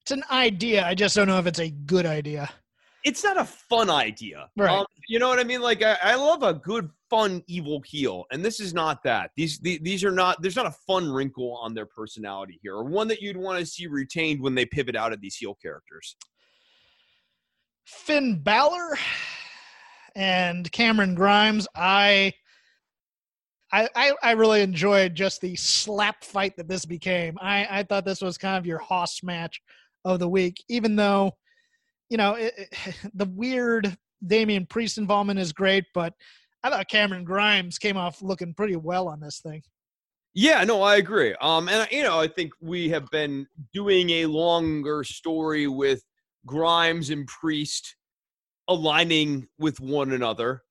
[0.00, 0.86] it's an idea.
[0.86, 2.48] I just don't know if it's a good idea.
[3.04, 4.70] It's not a fun idea, Right.
[4.78, 5.60] Um, you know what I mean?
[5.60, 9.30] Like I, I love a good, fun, evil heel, and this is not that.
[9.36, 10.40] These the- these are not.
[10.40, 13.66] There's not a fun wrinkle on their personality here, or one that you'd want to
[13.66, 16.16] see retained when they pivot out of these heel characters.
[17.84, 18.96] Finn Balor
[20.14, 21.66] and Cameron Grimes.
[21.74, 22.32] I,
[23.72, 27.36] I, I, I really enjoyed just the slap fight that this became.
[27.40, 29.60] I, I thought this was kind of your Hoss match
[30.04, 31.32] of the week, even though,
[32.12, 36.12] you know, it, it- the weird Damian Priest involvement is great, but
[36.62, 39.62] I thought Cameron Grimes came off looking pretty well on this thing.
[40.34, 41.34] Yeah, no, I agree.
[41.40, 46.02] Um, and you know, I think we have been doing a longer story with
[46.46, 47.96] Grimes and Priest
[48.68, 50.62] aligning with one another,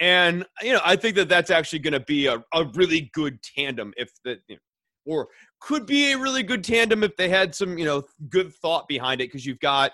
[0.00, 3.38] and you know, I think that that's actually going to be a, a really good
[3.42, 4.60] tandem if the you know,
[5.06, 5.28] or
[5.60, 9.20] could be a really good tandem if they had some you know good thought behind
[9.22, 9.92] it because you've got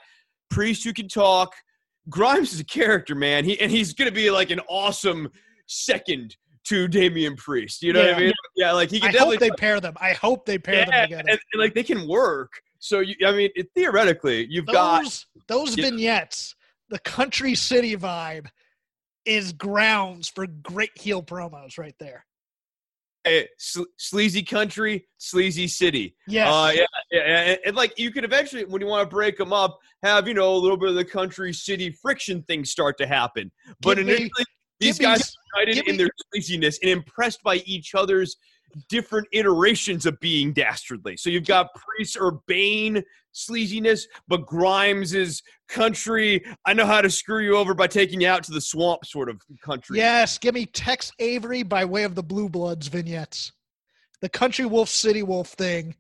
[0.51, 1.55] Priest who can talk.
[2.09, 3.45] Grimes is a character, man.
[3.45, 5.29] He and he's going to be like an awesome
[5.67, 7.83] second to Damian Priest.
[7.83, 8.33] You know what I mean?
[8.57, 9.95] Yeah, like he can I definitely hope they pair them.
[10.01, 11.29] I hope they pair them together.
[11.29, 12.53] and, and, like they can work.
[12.79, 15.85] So you, I mean, it, theoretically, you've got those those Yeah.
[15.87, 16.55] vignettes,
[16.89, 18.47] the country city vibe,
[19.25, 22.25] is grounds for great heel promos right there.
[23.59, 26.17] Sl- sleazy country, sleazy city.
[26.27, 29.37] Yes, Uh, yeah, yeah, and, and, like you could eventually, when you want to break
[29.37, 32.97] them up, have you know a little bit of the country city friction things start
[32.99, 33.51] to happen.
[33.81, 34.45] But Give me- initially,
[34.81, 35.21] these me guys
[35.55, 38.37] are united give in me- their sleaziness and impressed by each other's
[38.89, 41.17] different iterations of being dastardly.
[41.17, 43.03] So you've got Priest Urbane
[43.35, 46.45] sleaziness, but Grimes is country.
[46.65, 49.29] I know how to screw you over by taking you out to the swamp, sort
[49.29, 49.99] of country.
[49.99, 50.39] yes.
[50.39, 53.53] Give me Tex Avery by way of the Blue Bloods vignettes,
[54.21, 55.95] the Country Wolf City Wolf thing,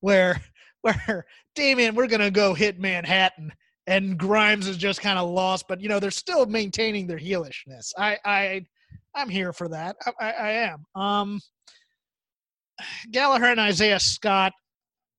[0.00, 0.40] where
[0.82, 1.24] where
[1.54, 3.52] Damian, we're gonna go hit Manhattan,
[3.86, 7.92] and Grimes is just kind of lost, but you know they're still maintaining their heelishness.
[7.96, 8.66] I I
[9.14, 9.96] I'm here for that.
[10.06, 10.84] I, I, I am.
[10.94, 11.40] Um,
[13.10, 14.52] Gallagher and Isaiah Scott.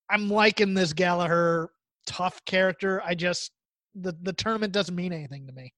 [0.09, 1.69] I'm liking this Gallagher
[2.05, 3.01] tough character.
[3.03, 3.51] I just
[3.95, 5.73] the the tournament doesn't mean anything to me.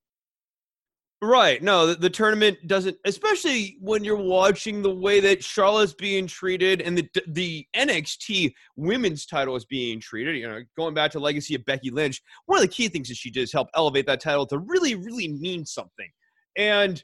[1.22, 1.64] Right.
[1.64, 6.82] No, the, the tournament doesn't, especially when you're watching the way that Charlotte's being treated
[6.82, 10.36] and the the NXT women's title is being treated.
[10.36, 13.16] You know, going back to legacy of Becky Lynch, one of the key things that
[13.16, 16.10] she did is help elevate that title to really, really mean something.
[16.58, 17.04] And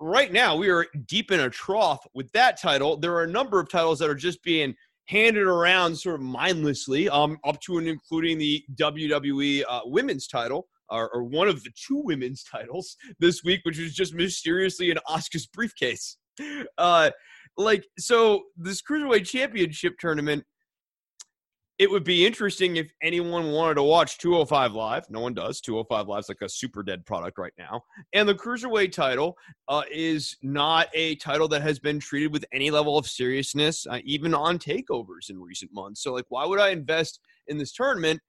[0.00, 2.96] right now, we are deep in a trough with that title.
[2.96, 4.74] There are a number of titles that are just being
[5.06, 10.68] handed around sort of mindlessly, um, up to and including the WWE uh, women's title
[10.90, 15.46] or, one of the two women's titles this week, which was just mysteriously in Oscar's
[15.46, 16.16] briefcase.
[16.78, 17.10] Uh,
[17.56, 20.44] like so, this cruiserweight championship tournament.
[21.78, 25.08] It would be interesting if anyone wanted to watch 205 Live.
[25.10, 25.60] No one does.
[25.60, 27.82] 205 Live is like a super dead product right now.
[28.12, 29.36] And the Cruiserweight title
[29.68, 34.00] uh, is not a title that has been treated with any level of seriousness, uh,
[34.02, 36.02] even on takeovers in recent months.
[36.02, 38.20] So, like, why would I invest in this tournament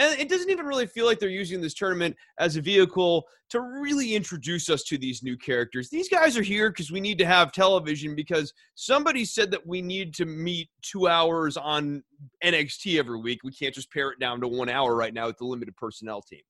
[0.00, 3.60] and it doesn't even really feel like they're using this tournament as a vehicle to
[3.60, 5.90] really introduce us to these new characters.
[5.90, 9.82] These guys are here because we need to have television because somebody said that we
[9.82, 12.02] need to meet two hours on
[12.42, 13.40] NXT every week.
[13.44, 16.22] We can't just pare it down to one hour right now with the limited personnel
[16.22, 16.40] team.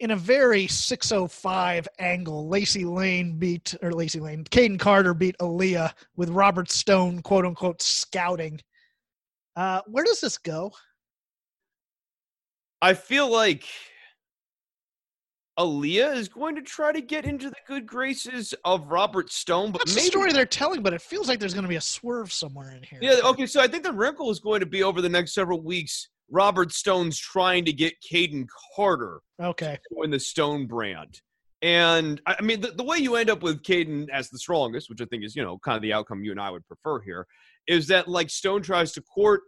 [0.00, 5.92] In a very 605 angle, Lacey Lane beat, or Lacey Lane, Kayden Carter beat Aaliyah
[6.16, 8.60] with Robert Stone, quote unquote, scouting.
[9.56, 10.70] Uh, where does this go?
[12.80, 13.64] I feel like
[15.58, 19.80] Aaliyah is going to try to get into the good graces of Robert Stone, but
[19.80, 21.80] That's maybe, the story they're telling, but it feels like there's going to be a
[21.80, 23.00] swerve somewhere in here.
[23.02, 25.60] Yeah, okay, so I think the wrinkle is going to be over the next several
[25.60, 26.08] weeks.
[26.30, 28.46] Robert Stone's trying to get Kayden
[28.76, 29.78] Carter Okay.
[30.04, 31.20] in the Stone brand.
[31.62, 34.88] And I I mean, the, the way you end up with Kayden as the strongest,
[34.88, 37.00] which I think is, you know, kind of the outcome you and I would prefer
[37.00, 37.26] here,
[37.66, 39.40] is that like Stone tries to court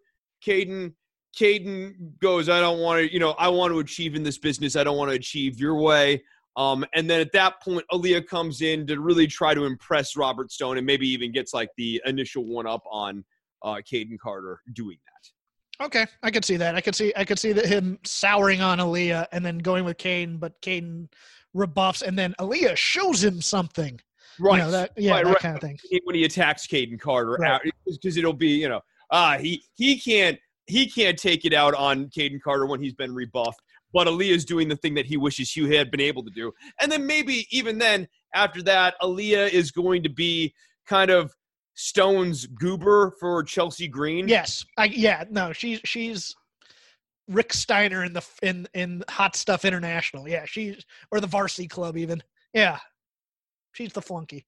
[0.44, 0.94] Kayden.
[1.38, 4.76] Kayden goes, I don't want to, you know, I want to achieve in this business.
[4.76, 6.22] I don't want to achieve your way.
[6.56, 10.50] Um, and then at that point, Aaliyah comes in to really try to impress Robert
[10.50, 13.24] Stone and maybe even gets like the initial one up on
[13.62, 15.84] uh, Kayden Carter doing that.
[15.86, 16.74] Okay, I could see that.
[16.74, 19.96] I could see I could see that him souring on Aaliyah and then going with
[19.96, 21.08] Kayden, but Kayden
[21.54, 23.98] rebuffs and then Aaliyah shows him something.
[24.38, 24.58] Right.
[24.58, 25.38] You know, that yeah, Right, that right.
[25.40, 25.78] kind of thing.
[26.04, 27.60] when he attacks Kayden Carter Right.
[27.86, 28.80] because it'll be you know
[29.10, 33.14] ah he he can't he can't take it out on Kayden Carter when he's been
[33.14, 33.60] rebuffed.
[33.92, 36.52] But Aaliyah's doing the thing that he wishes he had been able to do.
[36.80, 40.54] And then maybe even then, after that, Aaliyah is going to be
[40.86, 41.34] kind of
[41.74, 44.28] Stone's goober for Chelsea Green.
[44.28, 44.64] Yes.
[44.76, 46.34] I yeah, no, she's she's
[47.26, 50.28] Rick Steiner in the in in Hot Stuff International.
[50.28, 52.22] Yeah, she's or the Varsity Club even.
[52.52, 52.78] Yeah.
[53.72, 54.44] She's the flunky.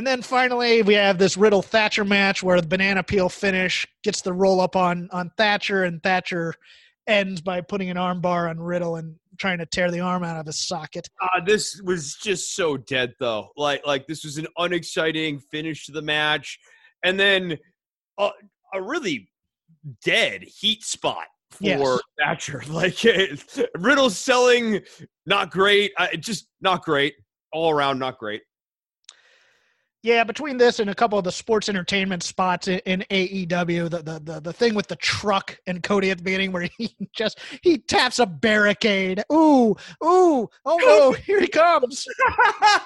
[0.00, 4.22] And then finally, we have this Riddle Thatcher match where the banana peel finish gets
[4.22, 6.54] the roll up on on Thatcher, and Thatcher
[7.06, 10.46] ends by putting an armbar on Riddle and trying to tear the arm out of
[10.46, 11.06] his socket.
[11.20, 13.50] Uh, this was just so dead though.
[13.58, 16.58] Like like this was an unexciting finish to the match,
[17.04, 17.58] and then
[18.18, 18.30] a,
[18.72, 19.28] a really
[20.02, 22.00] dead heat spot for Yes.
[22.18, 22.62] Thatcher.
[22.70, 22.96] Like
[23.76, 24.80] Riddle's selling
[25.26, 25.92] not great.
[25.98, 27.16] Uh, just not great
[27.52, 27.98] all around.
[27.98, 28.40] Not great.
[30.02, 33.98] Yeah, between this and a couple of the sports entertainment spots in, in AEW, the,
[34.02, 37.38] the the the thing with the truck and Cody at the beginning where he just
[37.62, 39.22] he taps a barricade.
[39.30, 42.06] Ooh, ooh, oh no, here he comes.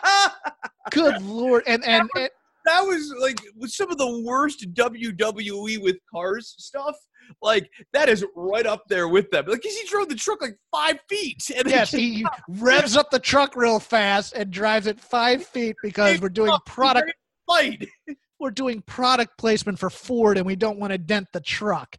[0.91, 1.63] Good lord.
[1.69, 2.31] And and, and
[2.65, 6.97] that was like with some of the worst WWE with cars stuff.
[7.43, 9.45] Like that is right up there with them.
[9.47, 11.51] Like he drove the truck like five feet.
[11.57, 16.21] And yes, he revs up the truck real fast and drives it five feet because
[16.21, 17.13] we're doing product
[17.47, 17.87] fight.
[18.41, 21.97] we're doing product placement for Ford and we don't want to dent the truck.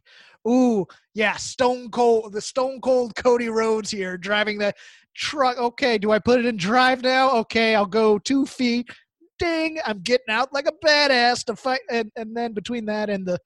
[0.48, 4.72] Ooh, yeah, Stone Cold, the Stone Cold Cody Rhodes here driving the
[5.14, 5.58] truck.
[5.58, 7.32] Okay, do I put it in drive now?
[7.38, 8.88] Okay, I'll go two feet.
[9.38, 11.80] Ding, I'm getting out like a badass to fight.
[11.90, 13.38] And, and then between that and the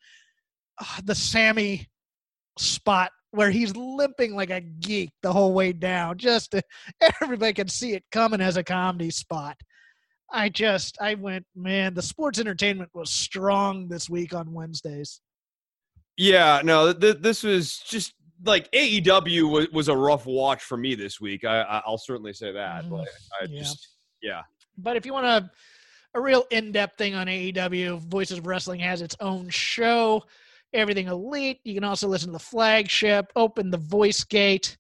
[1.05, 1.87] the Sammy
[2.59, 6.63] spot where he's limping like a geek the whole way down, just to,
[7.23, 9.57] everybody can see it coming as a comedy spot.
[10.33, 15.21] I just I went, man, the sports entertainment was strong this week on Wednesdays.
[16.17, 20.95] Yeah, no, th- this was just like AEW was, was a rough watch for me
[20.95, 21.45] this week.
[21.45, 22.85] I, I I'll certainly say that.
[22.85, 23.09] Mm, like,
[23.41, 23.59] I Yeah.
[23.61, 23.89] just
[24.23, 24.43] yeah.
[24.79, 25.51] But if you want a
[26.15, 30.25] a real in-depth thing on AEW, Voices of Wrestling has its own show,
[30.73, 31.61] Everything Elite.
[31.65, 34.77] You can also listen to the flagship, Open the Voice Gate,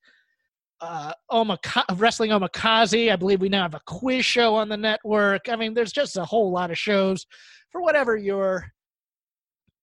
[0.80, 3.12] uh, Omaka- Wrestling Omakase.
[3.12, 5.48] I believe we now have a quiz show on the network.
[5.48, 7.26] I mean, there's just a whole lot of shows
[7.70, 8.72] for whatever your.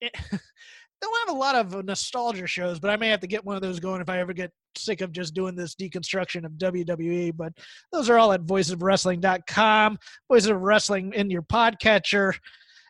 [0.00, 3.62] They'll have a lot of nostalgia shows, but I may have to get one of
[3.62, 7.36] those going if I ever get sick of just doing this deconstruction of WWE.
[7.36, 7.52] But
[7.92, 9.98] those are all at voicesofwrestling.com.
[10.28, 12.34] Voices of Wrestling in your podcatcher.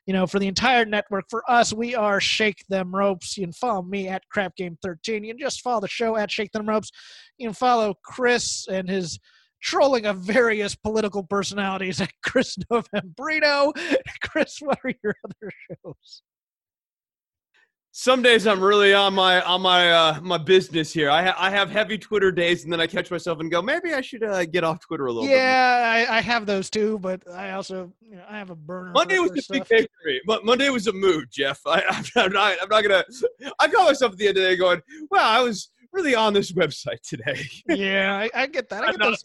[0.09, 3.37] You know, for the entire network, for us, we are Shake Them Ropes.
[3.37, 5.23] You can follow me at Crap Game 13.
[5.23, 6.91] You can just follow the show at Shake Them Ropes.
[7.37, 9.21] You can follow Chris and his
[9.63, 13.71] trolling of various political personalities at Chris Novembrino.
[14.23, 15.53] Chris, what are your other
[15.85, 16.23] shows?
[17.99, 21.11] Some days I'm really on my on my uh, my business here.
[21.11, 23.93] I ha- I have heavy Twitter days, and then I catch myself and go, maybe
[23.93, 25.29] I should uh, get off Twitter a little.
[25.29, 28.93] Yeah, I, I, have those too, but I also you know I have a burner.
[28.93, 29.69] Monday was a stuff.
[29.69, 30.21] big day for me.
[30.29, 31.61] But Monday was a mood, Jeff.
[31.67, 31.81] I,
[32.15, 33.05] am not I'm not gonna.
[33.59, 34.81] I call myself at the end of the day going,
[35.11, 37.45] well, I was really on this website today.
[37.69, 38.85] yeah, I, I, get that.
[38.85, 39.25] I get, those,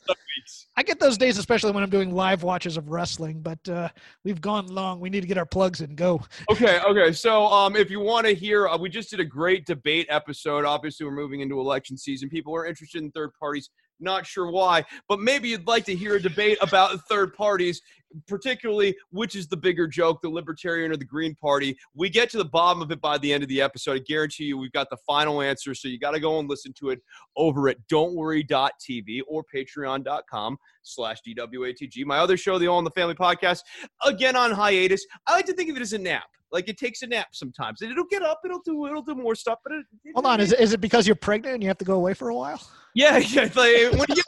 [0.76, 3.42] I get those days, especially when I'm doing live watches of wrestling.
[3.42, 3.90] But uh,
[4.24, 5.00] we've gone long.
[5.00, 5.92] We need to get our plugs in.
[5.92, 6.22] And go.
[6.50, 7.12] Okay, okay.
[7.12, 10.66] So um, if you want to hear, uh, we just did a great debate episode.
[10.66, 12.30] Obviously, we're moving into election season.
[12.30, 13.70] People are interested in third parties.
[14.00, 17.82] Not sure why, but maybe you'd like to hear a debate about third parties
[18.28, 21.78] particularly which is the bigger joke, the Libertarian or the Green Party.
[21.96, 23.96] We get to the bottom of it by the end of the episode.
[23.96, 25.74] I guarantee you we've got the final answer.
[25.74, 27.00] So you got to go and listen to it
[27.36, 32.06] over at don'tworry.tv or patreon.com slash DWATG.
[32.06, 33.62] My other show, the All in the Family podcast,
[34.06, 35.06] again on hiatus.
[35.28, 36.24] I like to think of it as a nap.
[36.52, 38.42] Like it takes a nap sometimes, and it'll get up.
[38.46, 38.86] It'll do.
[38.86, 39.58] It'll do more stuff.
[39.64, 41.86] But it, hold on, is it, is it because you're pregnant and you have to
[41.86, 42.62] go away for a while?
[42.94, 43.44] Yeah, yeah.
[43.44, 44.26] Like, when you get,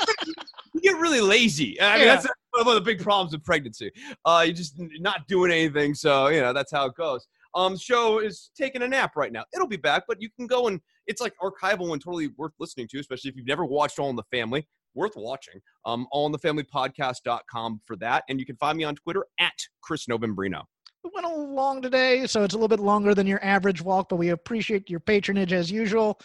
[0.74, 1.80] you get really lazy.
[1.80, 2.16] I mean, yeah.
[2.16, 3.92] that's one of the big problems with pregnancy.
[4.26, 7.28] Uh, you're just not doing anything, so you know that's how it goes.
[7.54, 9.46] Um, show is taking a nap right now.
[9.54, 12.88] It'll be back, but you can go and it's like archival and totally worth listening
[12.90, 14.68] to, especially if you've never watched All in the Family.
[14.94, 15.60] Worth watching.
[15.86, 20.64] Um, allinthefamilypodcast.com for that, and you can find me on Twitter at Chris Novembrino.
[21.04, 24.16] We went along today, so it's a little bit longer than your average walk, but
[24.16, 26.20] we appreciate your patronage as usual.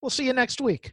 [0.00, 0.92] We'll see you next week.